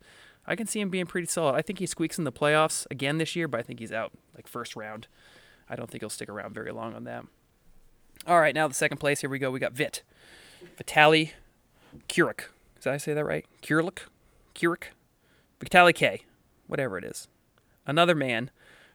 [0.47, 1.55] I can see him being pretty solid.
[1.55, 4.11] I think he squeaks in the playoffs again this year, but I think he's out
[4.35, 5.07] like first round.
[5.69, 7.25] I don't think he'll stick around very long on that.
[8.27, 9.21] All right, now the second place.
[9.21, 9.51] Here we go.
[9.51, 10.03] We got Vit,
[10.77, 11.33] Vitali,
[12.07, 12.45] Kurik.
[12.81, 13.45] Did I say that right?
[13.61, 13.99] Kurik,
[14.53, 14.85] Kurik,
[15.59, 16.21] Vitali K,
[16.67, 17.27] whatever it is
[17.85, 18.51] another man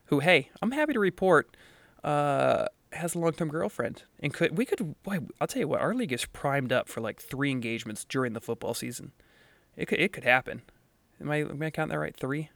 [0.06, 1.56] who, hey, I'm happy to report,
[2.02, 5.00] uh, has a long-term girlfriend, and could we could.
[5.02, 8.32] Boy, I'll tell you what, our league is primed up for like three engagements during
[8.32, 9.12] the football season.
[9.76, 10.62] It could it could happen.
[11.20, 12.16] Am I am I counting that right?
[12.16, 12.50] Three.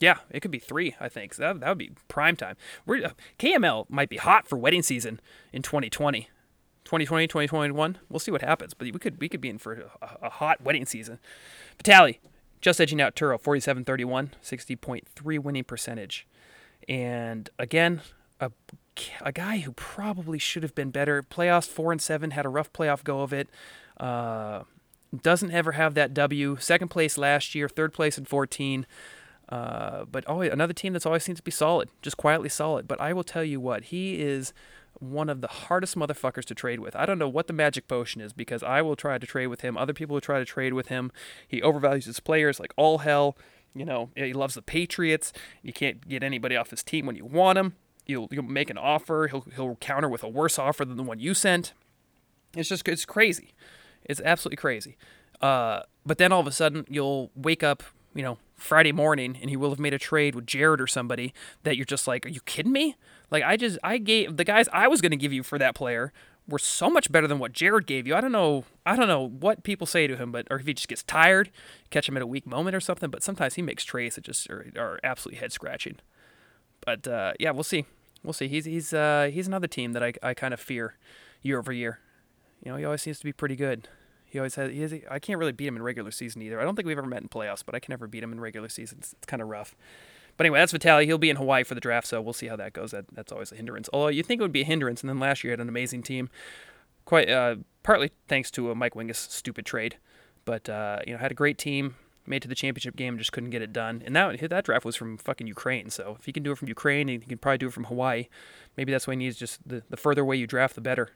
[0.00, 0.94] Yeah, it could be three.
[1.00, 2.56] I think so that that would be prime time.
[2.86, 5.20] We're uh, KML might be hot for wedding season
[5.52, 6.28] in 2020.
[6.84, 7.98] 2020, 2021.
[8.08, 10.62] We'll see what happens, but we could we could be in for a, a hot
[10.62, 11.18] wedding season.
[11.76, 12.20] Vitali,
[12.60, 16.26] just edging out Turo, 47 31, 60.3 winning percentage.
[16.88, 18.00] And again,
[18.40, 18.50] a,
[19.20, 21.22] a guy who probably should have been better.
[21.22, 23.48] Playoffs 4 and 7, had a rough playoff go of it.
[23.98, 24.62] Uh,
[25.22, 26.56] doesn't ever have that W.
[26.60, 28.86] Second place last year, third place in 14.
[29.48, 32.86] Uh, but always another team that's always seems to be solid, just quietly solid.
[32.86, 34.52] But I will tell you what, he is
[35.00, 36.96] one of the hardest motherfuckers to trade with.
[36.96, 39.60] I don't know what the magic potion is because I will try to trade with
[39.60, 39.76] him.
[39.76, 41.12] Other people will try to trade with him.
[41.46, 43.36] He overvalues his players like all hell.
[43.74, 45.32] You know, he loves the Patriots.
[45.62, 47.74] You can't get anybody off his team when you want him.
[48.06, 49.28] You'll you'll make an offer.
[49.30, 51.74] He'll he'll counter with a worse offer than the one you sent.
[52.56, 53.54] It's just it's crazy.
[54.04, 54.96] It's absolutely crazy.
[55.40, 57.82] Uh, but then all of a sudden you'll wake up,
[58.14, 61.32] you know, Friday morning, and he will have made a trade with Jared or somebody
[61.62, 62.96] that you're just like, are you kidding me?
[63.30, 65.74] Like I just I gave the guys I was going to give you for that
[65.74, 66.12] player
[66.48, 68.14] were so much better than what Jared gave you.
[68.14, 70.74] I don't know I don't know what people say to him, but or if he
[70.74, 71.50] just gets tired,
[71.90, 73.10] catch him at a weak moment or something.
[73.10, 75.96] But sometimes he makes trades that just are, are absolutely head scratching.
[76.84, 77.84] But uh, yeah, we'll see.
[78.22, 78.48] We'll see.
[78.48, 80.96] He's he's uh, he's another team that I, I kind of fear
[81.42, 82.00] year over year.
[82.64, 83.88] You know, he always seems to be pretty good.
[84.24, 84.72] He always has.
[84.72, 86.60] He has I can't really beat him in regular season either.
[86.60, 88.40] I don't think we've ever met in playoffs, but I can never beat him in
[88.40, 88.98] regular season.
[89.00, 89.76] It's, it's kind of rough.
[90.38, 91.04] But anyway, that's Vitali.
[91.04, 92.92] He'll be in Hawaii for the draft, so we'll see how that goes.
[92.92, 93.90] That that's always a hindrance.
[93.92, 96.02] Although you think it would be a hindrance, and then last year had an amazing
[96.04, 96.30] team,
[97.04, 99.96] quite uh, partly thanks to a Mike Wingus stupid trade,
[100.44, 103.50] but uh, you know had a great team, made to the championship game, just couldn't
[103.50, 104.00] get it done.
[104.06, 106.68] And that that draft was from fucking Ukraine, so if he can do it from
[106.68, 108.28] Ukraine, he can probably do it from Hawaii.
[108.76, 111.10] Maybe that's why he needs just the the further away you draft, the better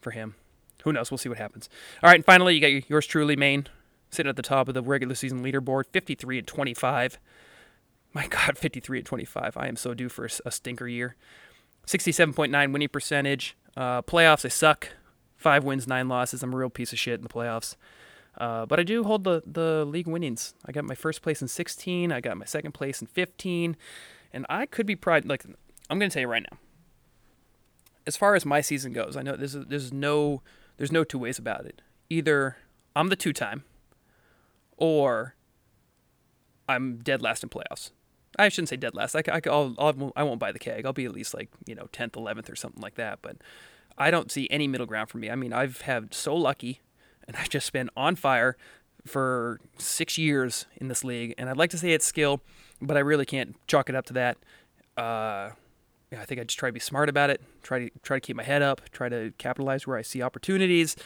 [0.00, 0.34] for him.
[0.82, 1.12] Who knows?
[1.12, 1.68] We'll see what happens.
[2.02, 3.68] All right, and finally, you got yours truly, Maine,
[4.10, 7.20] sitting at the top of the regular season leaderboard, 53 and 25.
[8.14, 9.56] My God, 53 at 25.
[9.56, 11.16] I am so due for a, a stinker year.
[11.86, 13.56] 67.9 winning percentage.
[13.76, 14.88] Uh, playoffs, they suck.
[15.36, 16.42] Five wins, nine losses.
[16.42, 17.76] I'm a real piece of shit in the playoffs.
[18.38, 20.54] Uh, but I do hold the, the league winnings.
[20.64, 22.10] I got my first place in 16.
[22.10, 23.76] I got my second place in 15.
[24.32, 25.26] And I could be proud.
[25.26, 25.44] Like,
[25.90, 26.58] I'm going to tell you right now.
[28.06, 30.42] As far as my season goes, I know there's, there's, no,
[30.76, 31.82] there's no two ways about it.
[32.10, 32.56] Either
[32.96, 33.64] I'm the two time,
[34.76, 35.34] or
[36.68, 37.90] I'm dead last in playoffs.
[38.38, 39.14] I shouldn't say dead last.
[39.14, 40.84] I, I, I'll, I'll, I won't buy the keg.
[40.84, 43.20] I'll be at least like you know 10th, 11th, or something like that.
[43.22, 43.36] But
[43.96, 45.30] I don't see any middle ground for me.
[45.30, 46.80] I mean, I've had so lucky,
[47.26, 48.56] and I've just been on fire
[49.06, 52.40] for six years in this league, and I'd like to say it's skill,
[52.80, 54.38] but I really can't chalk it up to that.
[54.96, 55.50] Uh,
[56.10, 57.40] yeah, I think I just try to be smart about it.
[57.62, 58.88] Try to try to keep my head up.
[58.90, 60.96] Try to capitalize where I see opportunities,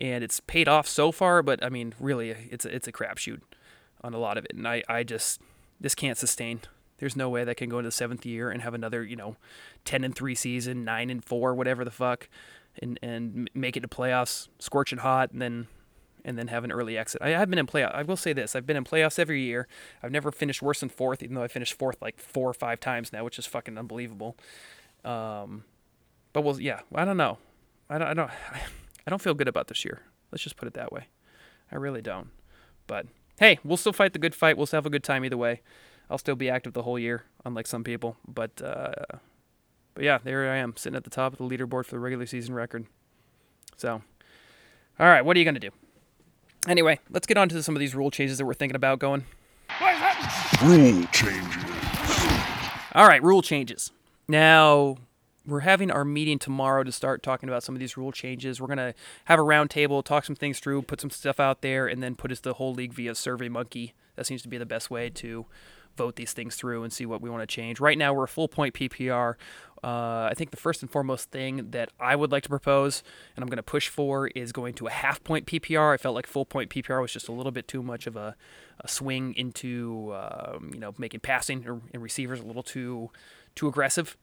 [0.00, 1.42] and it's paid off so far.
[1.42, 3.40] But I mean, really, it's a, it's a crapshoot
[4.02, 5.40] on a lot of it, and I I just
[5.80, 6.60] this can't sustain.
[6.98, 9.36] There's no way that can go into the seventh year and have another, you know,
[9.84, 12.28] ten and three season, nine and four, whatever the fuck,
[12.80, 15.66] and and make it to playoffs, scorching hot, and then
[16.24, 17.20] and then have an early exit.
[17.20, 17.94] I have been in playoffs.
[17.94, 19.68] I will say this: I've been in playoffs every year.
[20.02, 22.80] I've never finished worse than fourth, even though I finished fourth like four or five
[22.80, 24.36] times now, which is fucking unbelievable.
[25.04, 25.64] Um,
[26.32, 27.38] but well, yeah, I don't know.
[27.90, 28.08] I don't.
[28.08, 28.30] I don't.
[29.06, 30.00] I don't feel good about this year.
[30.32, 31.08] Let's just put it that way.
[31.70, 32.28] I really don't.
[32.86, 33.06] But
[33.38, 34.56] hey, we'll still fight the good fight.
[34.56, 35.62] We'll still have a good time either way.
[36.10, 38.16] I'll still be active the whole year, unlike some people.
[38.26, 38.92] But uh,
[39.94, 42.26] but yeah, there I am, sitting at the top of the leaderboard for the regular
[42.26, 42.86] season record.
[43.76, 44.02] So,
[44.98, 45.70] all right, what are you gonna do?
[46.68, 49.24] Anyway, let's get on to some of these rule changes that we're thinking about going.
[50.62, 51.64] Rule changes.
[52.94, 53.90] All right, rule changes.
[54.28, 54.96] Now,
[55.46, 58.60] we're having our meeting tomorrow to start talking about some of these rule changes.
[58.60, 58.94] We're to
[59.26, 62.32] have a roundtable, talk some things through, put some stuff out there, and then put
[62.32, 63.92] us the whole league via SurveyMonkey.
[64.16, 65.46] That seems to be the best way to
[65.96, 67.78] vote these things through and see what we want to change.
[67.78, 69.34] Right now, we're a full point PPR.
[69.82, 73.02] Uh, I think the first and foremost thing that I would like to propose
[73.36, 75.92] and I'm going to push for is going to a half point PPR.
[75.92, 78.34] I felt like full point PPR was just a little bit too much of a,
[78.80, 83.10] a swing into um, you know making passing and receivers a little too
[83.54, 84.16] too aggressive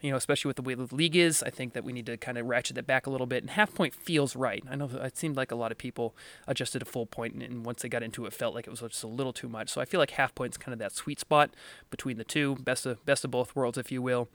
[0.00, 1.42] you know, especially with the way the league is.
[1.42, 3.42] I think that we need to kind of ratchet that back a little bit.
[3.42, 4.62] And half point feels right.
[4.70, 6.14] I know it seemed like a lot of people
[6.46, 9.02] adjusted a full point, and, once they got into it, felt like it was just
[9.02, 9.70] a little too much.
[9.70, 11.50] So I feel like half point's kind of that sweet spot
[11.90, 14.28] between the two, best of best of both worlds, if you will.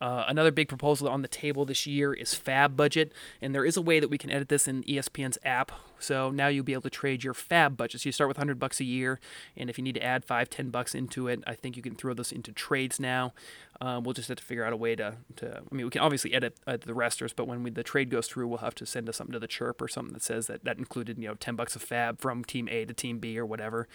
[0.00, 3.76] Uh, another big proposal on the table this year is fab budget, and there is
[3.76, 5.72] a way that we can edit this in ESPN's app.
[5.98, 8.02] So now you'll be able to trade your fab budget.
[8.02, 9.18] So you start with 100 bucks a year,
[9.56, 11.96] and if you need to add five, 10 bucks into it, I think you can
[11.96, 13.32] throw this into trades now.
[13.80, 16.00] Um, we'll just have to figure out a way to, to I mean, we can
[16.00, 18.86] obviously edit uh, the resters, but when we, the trade goes through, we'll have to
[18.86, 21.34] send us something to the chirp or something that says that that included, you know,
[21.34, 23.86] 10 bucks of fab from team A to team B or whatever.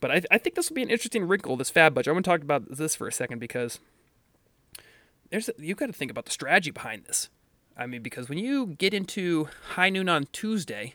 [0.00, 2.10] But I, I think this will be an interesting wrinkle, this fab budget.
[2.10, 3.80] I want to talk about this for a second because
[5.30, 7.28] there's you've got to think about the strategy behind this.
[7.76, 10.94] I mean, because when you get into high noon on Tuesday,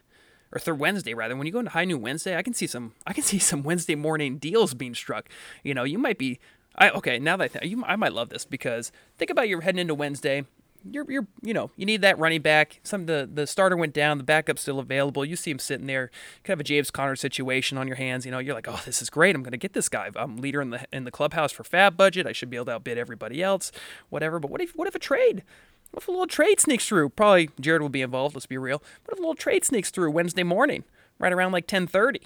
[0.51, 2.93] or third Wednesday rather, when you go into high noon Wednesday, I can see some
[3.05, 5.29] I can see some Wednesday morning deals being struck.
[5.63, 6.39] You know, you might be
[6.75, 9.61] I okay now that I think you I might love this because think about you're
[9.61, 10.45] heading into Wednesday
[10.89, 12.79] you're you're you know you need that running back.
[12.83, 15.23] Some the the starter went down, the backup's still available.
[15.23, 16.11] You see him sitting there,
[16.43, 18.25] kind of a James Conner situation on your hands.
[18.25, 19.35] You know, you're like, oh, this is great.
[19.35, 20.09] I'm to get this guy.
[20.15, 22.27] I'm leader in the in the clubhouse for fab budget.
[22.27, 23.71] I should be able to outbid everybody else,
[24.09, 24.39] whatever.
[24.39, 25.43] But what if what if a trade?
[25.91, 27.09] What if a little trade sneaks through?
[27.09, 28.35] Probably Jared will be involved.
[28.35, 28.81] Let's be real.
[29.05, 30.83] What if a little trade sneaks through Wednesday morning,
[31.19, 32.23] right around like 10:30?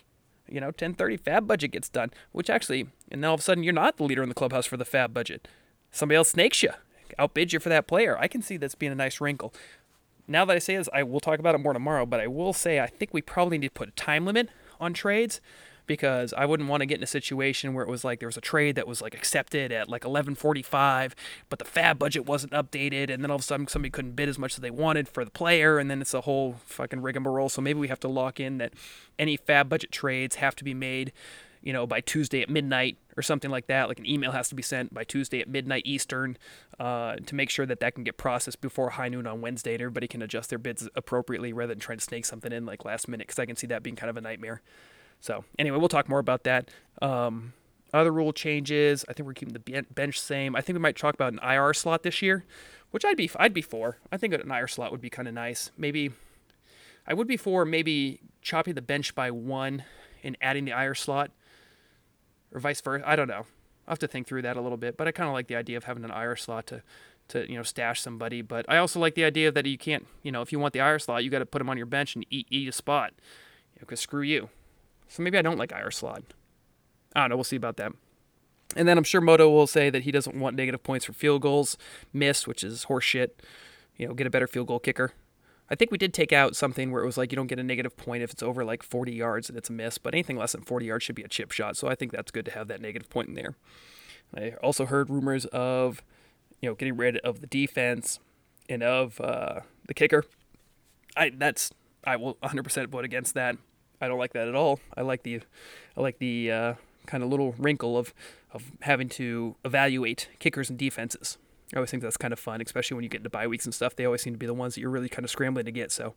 [0.49, 3.63] You know, 10:30 fab budget gets done, which actually, and then all of a sudden
[3.63, 5.47] you're not the leader in the clubhouse for the fab budget.
[5.91, 6.71] Somebody else snakes you
[7.17, 8.17] outbids you for that player.
[8.19, 9.53] I can see this being a nice wrinkle.
[10.27, 12.53] Now that I say this, I will talk about it more tomorrow, but I will
[12.53, 15.39] say I think we probably need to put a time limit on trades
[15.87, 18.37] because I wouldn't want to get in a situation where it was like there was
[18.37, 21.13] a trade that was like accepted at like 11:45,
[21.49, 24.29] but the fab budget wasn't updated, and then all of a sudden somebody couldn't bid
[24.29, 27.49] as much as they wanted for the player, and then it's a whole fucking rigmarole.
[27.49, 28.73] So maybe we have to lock in that
[29.17, 31.11] any fab budget trades have to be made
[31.67, 33.89] you know, by Tuesday at midnight or something like that.
[33.89, 36.37] Like an email has to be sent by Tuesday at midnight Eastern
[36.79, 39.81] uh, to make sure that that can get processed before high noon on Wednesday and
[39.81, 43.09] everybody can adjust their bids appropriately rather than trying to snake something in like last
[43.09, 44.61] minute because I can see that being kind of a nightmare.
[45.19, 46.69] So, anyway, we'll talk more about that.
[47.01, 47.53] Um,
[47.93, 49.05] other rule changes.
[49.07, 50.55] I think we're keeping the bench same.
[50.55, 52.45] I think we might talk about an IR slot this year,
[52.91, 53.97] which I'd be I'd be for.
[54.11, 55.71] I think an IR slot would be kind of nice.
[55.77, 56.11] Maybe
[57.07, 59.83] I would be for maybe chopping the bench by one
[60.23, 61.31] and adding the IR slot
[62.53, 63.07] or vice versa.
[63.07, 63.45] I don't know.
[63.87, 64.97] I'll have to think through that a little bit.
[64.97, 66.83] But I kind of like the idea of having an IR slot to,
[67.29, 68.41] to you know stash somebody.
[68.41, 70.79] But I also like the idea that you can't you know if you want the
[70.79, 73.13] IR slot, you got to put them on your bench and eat eat a spot.
[73.79, 74.49] Because screw you.
[75.07, 76.23] So maybe I don't like IR slot.
[77.15, 77.35] I don't know.
[77.35, 77.93] We'll see about that.
[78.75, 81.41] And then I'm sure Moto will say that he doesn't want negative points for field
[81.41, 81.77] goals
[82.13, 83.29] missed, which is horseshit.
[83.95, 85.13] You know, get a better field goal kicker.
[85.69, 87.63] I think we did take out something where it was like you don't get a
[87.63, 90.53] negative point if it's over like 40 yards and it's a miss, but anything less
[90.53, 91.75] than 40 yards should be a chip shot.
[91.75, 93.55] So I think that's good to have that negative point in there.
[94.35, 96.01] I also heard rumors of,
[96.61, 98.19] you know, getting rid of the defense
[98.69, 100.23] and of uh, the kicker.
[101.15, 101.71] I that's
[102.03, 103.57] I will 100% vote against that.
[104.01, 104.79] I don't like that at all.
[104.95, 105.41] I like the
[105.95, 106.73] I like the uh,
[107.05, 108.13] kind of little wrinkle of
[108.53, 111.37] of having to evaluate kickers and defenses.
[111.73, 113.73] I always think that's kind of fun, especially when you get into bye weeks and
[113.73, 113.95] stuff.
[113.95, 115.91] They always seem to be the ones that you're really kind of scrambling to get.
[115.91, 116.13] So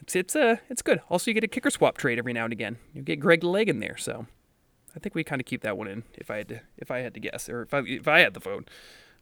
[0.00, 1.00] it's it's uh it's good.
[1.08, 2.78] Also, you get a kicker swap trade every now and again.
[2.94, 4.26] You get Greg Leg in there, so
[4.96, 6.02] I think we kind of keep that one in.
[6.14, 8.34] If I had to if I had to guess, or if I if I had
[8.34, 8.66] the phone,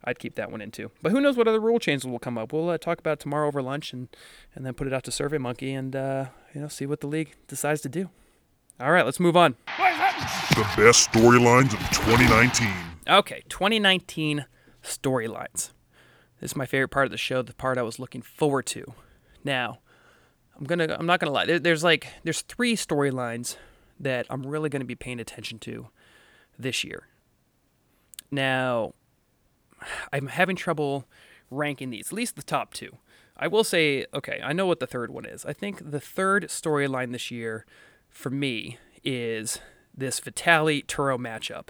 [0.04, 0.90] I'd keep that one in too.
[1.02, 2.52] But who knows what other rule changes will come up?
[2.52, 4.08] We'll uh, talk about it tomorrow over lunch and
[4.54, 7.34] and then put it out to SurveyMonkey and uh, you know see what the league
[7.46, 8.10] decides to do.
[8.80, 9.56] All right, let's move on.
[9.66, 12.68] The best storylines of 2019.
[13.08, 14.46] Okay, 2019
[14.82, 15.72] storylines.
[16.40, 18.94] This is my favorite part of the show, the part I was looking forward to.
[19.42, 19.80] Now,
[20.56, 21.46] I'm gonna I'm not gonna lie.
[21.46, 23.56] There, there's like there's three storylines
[23.98, 25.88] that I'm really gonna be paying attention to
[26.56, 27.08] this year.
[28.30, 28.94] Now,
[30.12, 31.06] I'm having trouble
[31.50, 32.98] ranking these, at least the top two.
[33.36, 35.44] I will say, okay, I know what the third one is.
[35.44, 37.64] I think the third storyline this year
[38.08, 39.60] for me is
[39.96, 41.68] this Vitali Turo matchup.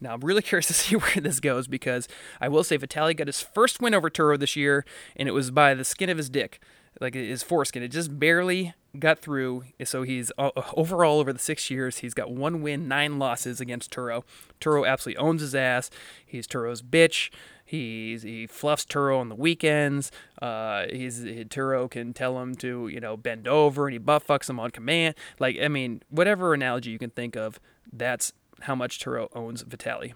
[0.00, 2.08] Now, I'm really curious to see where this goes because
[2.40, 4.84] I will say Vitali got his first win over Turo this year,
[5.16, 6.60] and it was by the skin of his dick,
[7.00, 7.82] like his foreskin.
[7.82, 9.64] It just barely got through.
[9.84, 10.32] So he's
[10.74, 14.24] overall over the six years, he's got one win, nine losses against Turo.
[14.60, 15.90] Turo absolutely owns his ass.
[16.24, 17.30] He's Turo's bitch.
[17.64, 20.10] He's he fluffs Turo on the weekends.
[20.40, 24.48] Uh, he's Turo can tell him to you know bend over, and he butt fucks
[24.48, 25.14] him on command.
[25.38, 27.60] Like I mean, whatever analogy you can think of,
[27.92, 28.32] that's
[28.62, 30.14] how much Turo owns Vitali.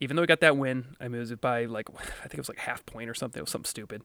[0.00, 2.38] Even though he got that win, I mean, it was by like I think it
[2.38, 3.38] was like half point or something.
[3.38, 4.02] It was something stupid.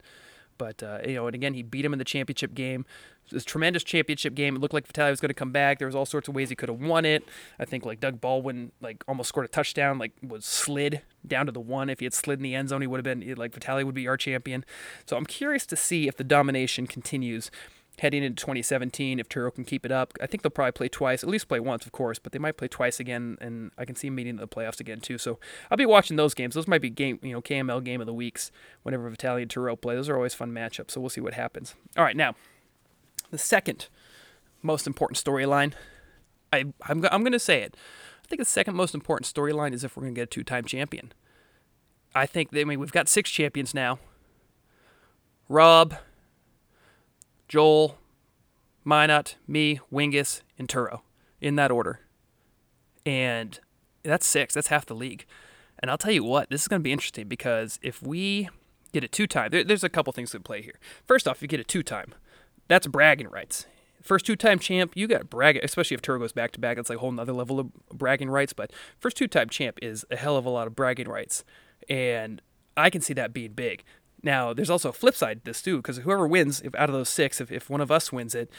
[0.58, 2.86] But uh, you know, and again, he beat him in the championship game.
[3.32, 4.56] This tremendous championship game.
[4.56, 5.80] It looked like Vitali was going to come back.
[5.80, 7.24] There was all sorts of ways he could have won it.
[7.58, 9.98] I think like Doug Baldwin like almost scored a touchdown.
[9.98, 11.90] Like was slid down to the one.
[11.90, 13.96] If he had slid in the end zone, he would have been like Vitali would
[13.96, 14.66] be our champion.
[15.06, 17.50] So I'm curious to see if the domination continues
[18.00, 20.14] heading into 2017 if Turo can keep it up.
[20.20, 22.58] I think they'll probably play twice, at least play once, of course, but they might
[22.58, 25.18] play twice again, and I can see them meeting the playoffs again too.
[25.18, 26.56] So I'll be watching those games.
[26.56, 28.52] Those might be game, you know, KML game of the weeks
[28.82, 29.96] whenever Vitali and Turo play.
[29.96, 30.92] Those are always fun matchups.
[30.92, 31.76] So we'll see what happens.
[31.96, 32.36] All right, now
[33.34, 33.90] the second
[34.62, 35.74] most important storyline.
[36.54, 37.76] I I'm I'm gonna say it.
[38.24, 41.12] I think the second most important storyline is if we're gonna get a two-time champion.
[42.16, 44.00] I think I mean we've got six champions now.
[45.50, 45.96] Rob,
[47.54, 48.00] Joel,
[48.84, 51.02] Minot, me, Wingus, and Turo
[51.40, 52.00] in that order.
[53.06, 53.60] And
[54.02, 54.56] that's six.
[54.56, 55.28] That's half the league.
[55.78, 58.50] And I'll tell you what, this is going to be interesting because if we
[58.92, 60.80] get a two time, there, there's a couple things at play here.
[61.06, 62.16] First off, you get a two time,
[62.68, 63.68] that's bragging rights.
[64.02, 66.78] First two time champ, you got brag, especially if Turo goes back to back.
[66.78, 68.54] That's like a whole nother level of bragging rights.
[68.54, 71.44] But first two time champ is a hell of a lot of bragging rights.
[71.88, 72.42] And
[72.76, 73.84] I can see that being big.
[74.24, 76.96] Now, there's also a flip side to this too, because whoever wins, if out of
[76.96, 78.50] those six, if, if one of us wins it,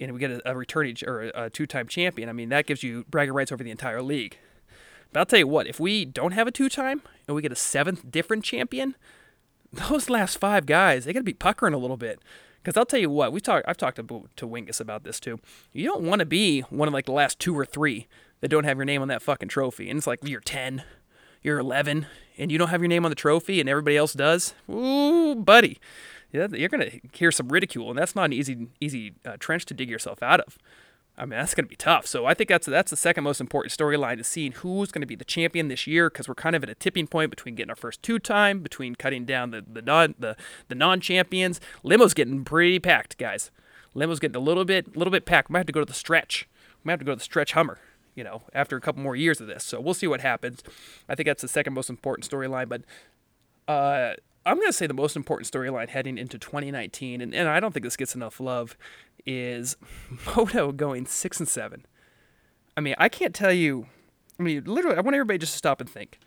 [0.00, 3.04] and we get a, a returning or a two-time champion, I mean that gives you
[3.10, 4.38] bragging rights over the entire league.
[5.12, 7.56] But I'll tell you what, if we don't have a two-time and we get a
[7.56, 8.94] seventh different champion,
[9.72, 12.20] those last five guys, they got to be puckering a little bit.
[12.62, 13.66] Because I'll tell you what, we talked.
[13.66, 15.40] I've talked to to Wingus about this too.
[15.72, 18.06] You don't want to be one of like the last two or three
[18.40, 20.82] that don't have your name on that fucking trophy, and it's like you're ten,
[21.42, 24.54] you're eleven, and you don't have your name on the trophy, and everybody else does.
[24.70, 25.78] Ooh, buddy,
[26.32, 29.90] you're gonna hear some ridicule, and that's not an easy easy uh, trench to dig
[29.90, 30.58] yourself out of.
[31.18, 32.06] I mean, that's going to be tough.
[32.06, 35.06] So I think that's that's the second most important storyline is seeing who's going to
[35.06, 37.70] be the champion this year because we're kind of at a tipping point between getting
[37.70, 40.36] our first two time, between cutting down the the non the,
[40.68, 41.60] the non champions.
[41.82, 43.50] Limo's getting pretty packed, guys.
[43.94, 45.48] Limo's getting a little bit little bit packed.
[45.48, 46.48] We might have to go to the stretch.
[46.84, 47.78] We might have to go to the stretch Hummer.
[48.18, 49.62] You know, after a couple more years of this.
[49.62, 50.64] So we'll see what happens.
[51.08, 52.68] I think that's the second most important storyline.
[52.68, 52.82] But
[53.72, 57.60] uh, I'm going to say the most important storyline heading into 2019, and, and I
[57.60, 58.76] don't think this gets enough love,
[59.24, 59.76] is
[60.26, 61.86] Moto going six and seven.
[62.76, 63.86] I mean, I can't tell you.
[64.40, 66.18] I mean, literally, I want everybody just to stop and think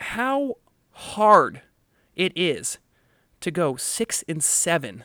[0.00, 0.56] how
[0.92, 1.62] hard
[2.16, 2.78] it is
[3.40, 5.04] to go six and seven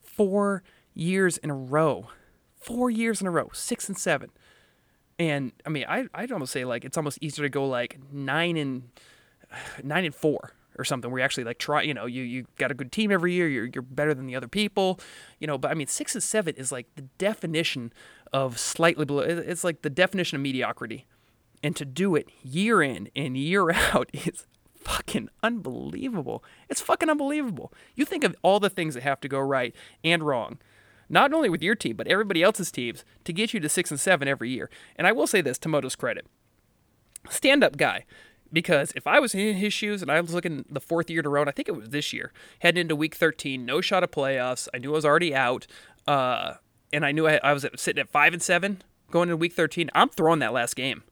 [0.00, 0.62] four
[0.94, 2.08] years in a row.
[2.56, 4.30] Four years in a row, six and seven.
[5.18, 8.56] And I mean, I, I'd almost say like it's almost easier to go like nine
[8.56, 8.90] and
[9.82, 12.70] nine and four or something where you actually like try you know you you got
[12.70, 15.00] a good team every year you're you're better than the other people
[15.38, 17.90] you know but i mean 6 and 7 is like the definition
[18.32, 21.06] of slightly below it's like the definition of mediocrity.
[21.62, 26.44] And to do it year in and year out is fucking unbelievable.
[26.68, 27.72] It's fucking unbelievable.
[27.94, 30.58] You think of all the things that have to go right and wrong
[31.08, 34.00] not only with your team but everybody else's teams to get you to 6 and
[34.00, 36.26] 7 every year and i will say this to moto's credit
[37.28, 38.04] stand up guy
[38.52, 41.26] because if I was in his shoes and I was looking the fourth year in
[41.26, 44.10] a row, I think it was this year, heading into week 13, no shot of
[44.10, 44.68] playoffs.
[44.72, 45.66] I knew I was already out,
[46.06, 46.54] uh,
[46.92, 49.90] and I knew I, I was sitting at five and seven going into week 13.
[49.94, 51.02] I'm throwing that last game.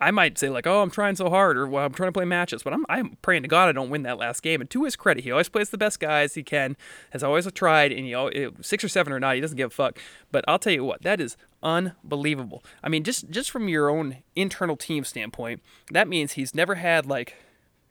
[0.00, 2.24] I might say like, oh, I'm trying so hard, or well, I'm trying to play
[2.24, 4.60] matches, but I'm I'm praying to God I don't win that last game.
[4.60, 6.76] And to his credit, he always plays the best guys he can,
[7.10, 8.30] has always tried, and you know,
[8.60, 9.98] six or seven or not, he doesn't give a fuck.
[10.30, 12.62] But I'll tell you what, that is unbelievable.
[12.82, 17.06] I mean, just just from your own internal team standpoint, that means he's never had
[17.06, 17.36] like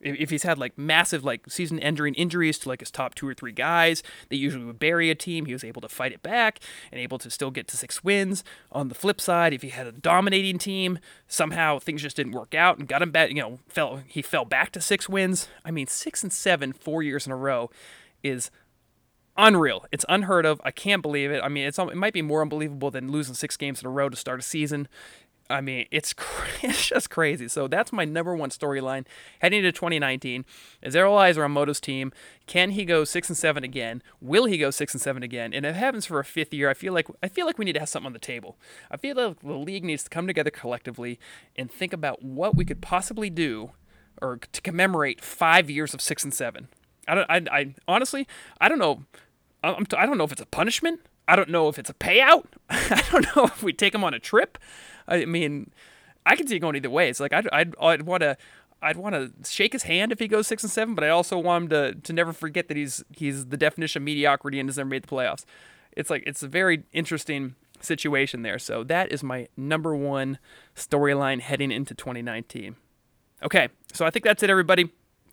[0.04, 3.34] if he's had like massive like season ending injuries to like his top two or
[3.34, 5.46] three guys they usually would bury a team.
[5.46, 6.60] He was able to fight it back
[6.92, 8.44] and able to still get to six wins.
[8.72, 12.54] On the flip side if he had a dominating team somehow things just didn't work
[12.54, 15.48] out and got him back you know fell he fell back to six wins.
[15.66, 17.70] I mean six and seven four years in a row
[18.22, 18.52] is
[19.38, 19.86] unreal.
[19.92, 20.62] It's unheard of.
[20.64, 21.42] I can't believe it.
[21.44, 24.10] I mean it's it might be more unbelievable than losing six games in a row
[24.10, 24.88] to start a season
[25.54, 26.16] I mean, it's
[26.64, 27.48] it's just crazy.
[27.48, 29.06] So that's my number one storyline
[29.40, 30.46] heading into 2019.
[30.82, 32.12] Is all eyes on Moto's team.
[32.48, 34.02] Can he go six and seven again?
[34.20, 35.54] Will he go six and seven again?
[35.54, 37.66] And if it happens for a fifth year, I feel like I feel like we
[37.66, 38.58] need to have something on the table.
[38.90, 41.20] I feel like the league needs to come together collectively
[41.56, 43.72] and think about what we could possibly do,
[44.22, 46.68] or to commemorate five years of six and seven.
[47.08, 47.30] I don't.
[47.30, 48.28] I, I honestly,
[48.60, 49.04] I don't know.
[49.64, 51.02] I'm, I don't know if it's a punishment.
[51.28, 52.46] I don't know if it's a payout.
[52.70, 54.58] I don't know if we take him on a trip.
[55.08, 55.72] I mean,
[56.26, 57.10] I can see it going either way.
[57.10, 58.38] It's like I'd I'd, I'd want to.
[58.82, 61.38] I'd want to shake his hand if he goes six and seven, but I also
[61.38, 64.76] want him to, to never forget that he's he's the definition of mediocrity and has
[64.76, 65.46] never made the playoffs.
[65.94, 68.60] It's like it's a very interesting situation there.
[68.60, 70.38] So that is my number one
[70.76, 72.76] storyline heading into 2019.
[73.44, 74.92] Okay, so I think that's it, everybody.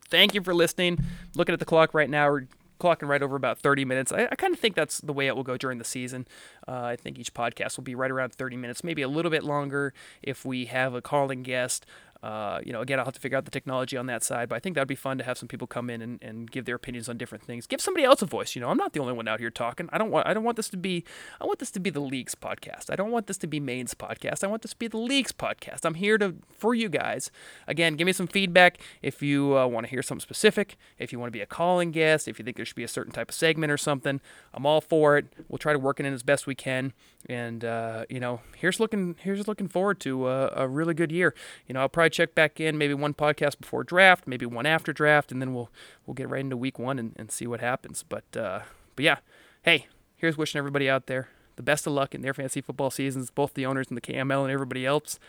[0.09, 1.03] Thank you for listening.
[1.35, 2.47] Looking at the clock right now, we're
[2.81, 4.11] clocking right over about 30 minutes.
[4.11, 6.27] I, I kind of think that's the way it will go during the season.
[6.67, 9.43] Uh, I think each podcast will be right around 30 minutes, maybe a little bit
[9.43, 11.85] longer if we have a calling guest.
[12.23, 14.55] Uh, you know, again, I'll have to figure out the technology on that side, but
[14.55, 16.75] I think that'd be fun to have some people come in and, and give their
[16.75, 17.65] opinions on different things.
[17.65, 18.55] Give somebody else a voice.
[18.55, 19.89] You know, I'm not the only one out here talking.
[19.91, 21.03] I don't want I don't want this to be
[21.39, 22.91] I want this to be the league's podcast.
[22.91, 24.43] I don't want this to be Maine's podcast.
[24.43, 25.83] I want this to be the league's podcast.
[25.83, 27.31] I'm here to for you guys.
[27.67, 30.77] Again, give me some feedback if you uh, want to hear something specific.
[30.99, 32.87] If you want to be a calling guest, if you think there should be a
[32.87, 34.21] certain type of segment or something,
[34.53, 35.25] I'm all for it.
[35.49, 36.93] We'll try to work it in as best we can.
[37.27, 41.33] And uh, you know, here's looking here's looking forward to a, a really good year.
[41.67, 44.93] You know, I'll probably check back in maybe one podcast before draft, maybe one after
[44.93, 45.69] draft, and then we'll
[46.05, 48.03] we'll get right into week one and, and see what happens.
[48.07, 48.61] But uh,
[48.95, 49.17] but yeah,
[49.63, 53.29] hey, here's wishing everybody out there the best of luck in their fantasy football seasons,
[53.29, 55.19] both the owners and the KML and everybody else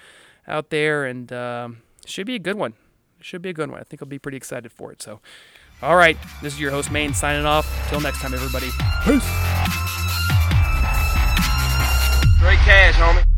[0.48, 2.74] out there, and um, should be a good one.
[3.20, 3.78] Should be a good one.
[3.78, 5.00] I think I'll be pretty excited for it.
[5.02, 5.20] So,
[5.82, 7.66] all right, this is your host Maine signing off.
[7.88, 8.66] Till next time, everybody.
[9.04, 9.22] Peace.
[12.38, 13.31] Straight cash, homie.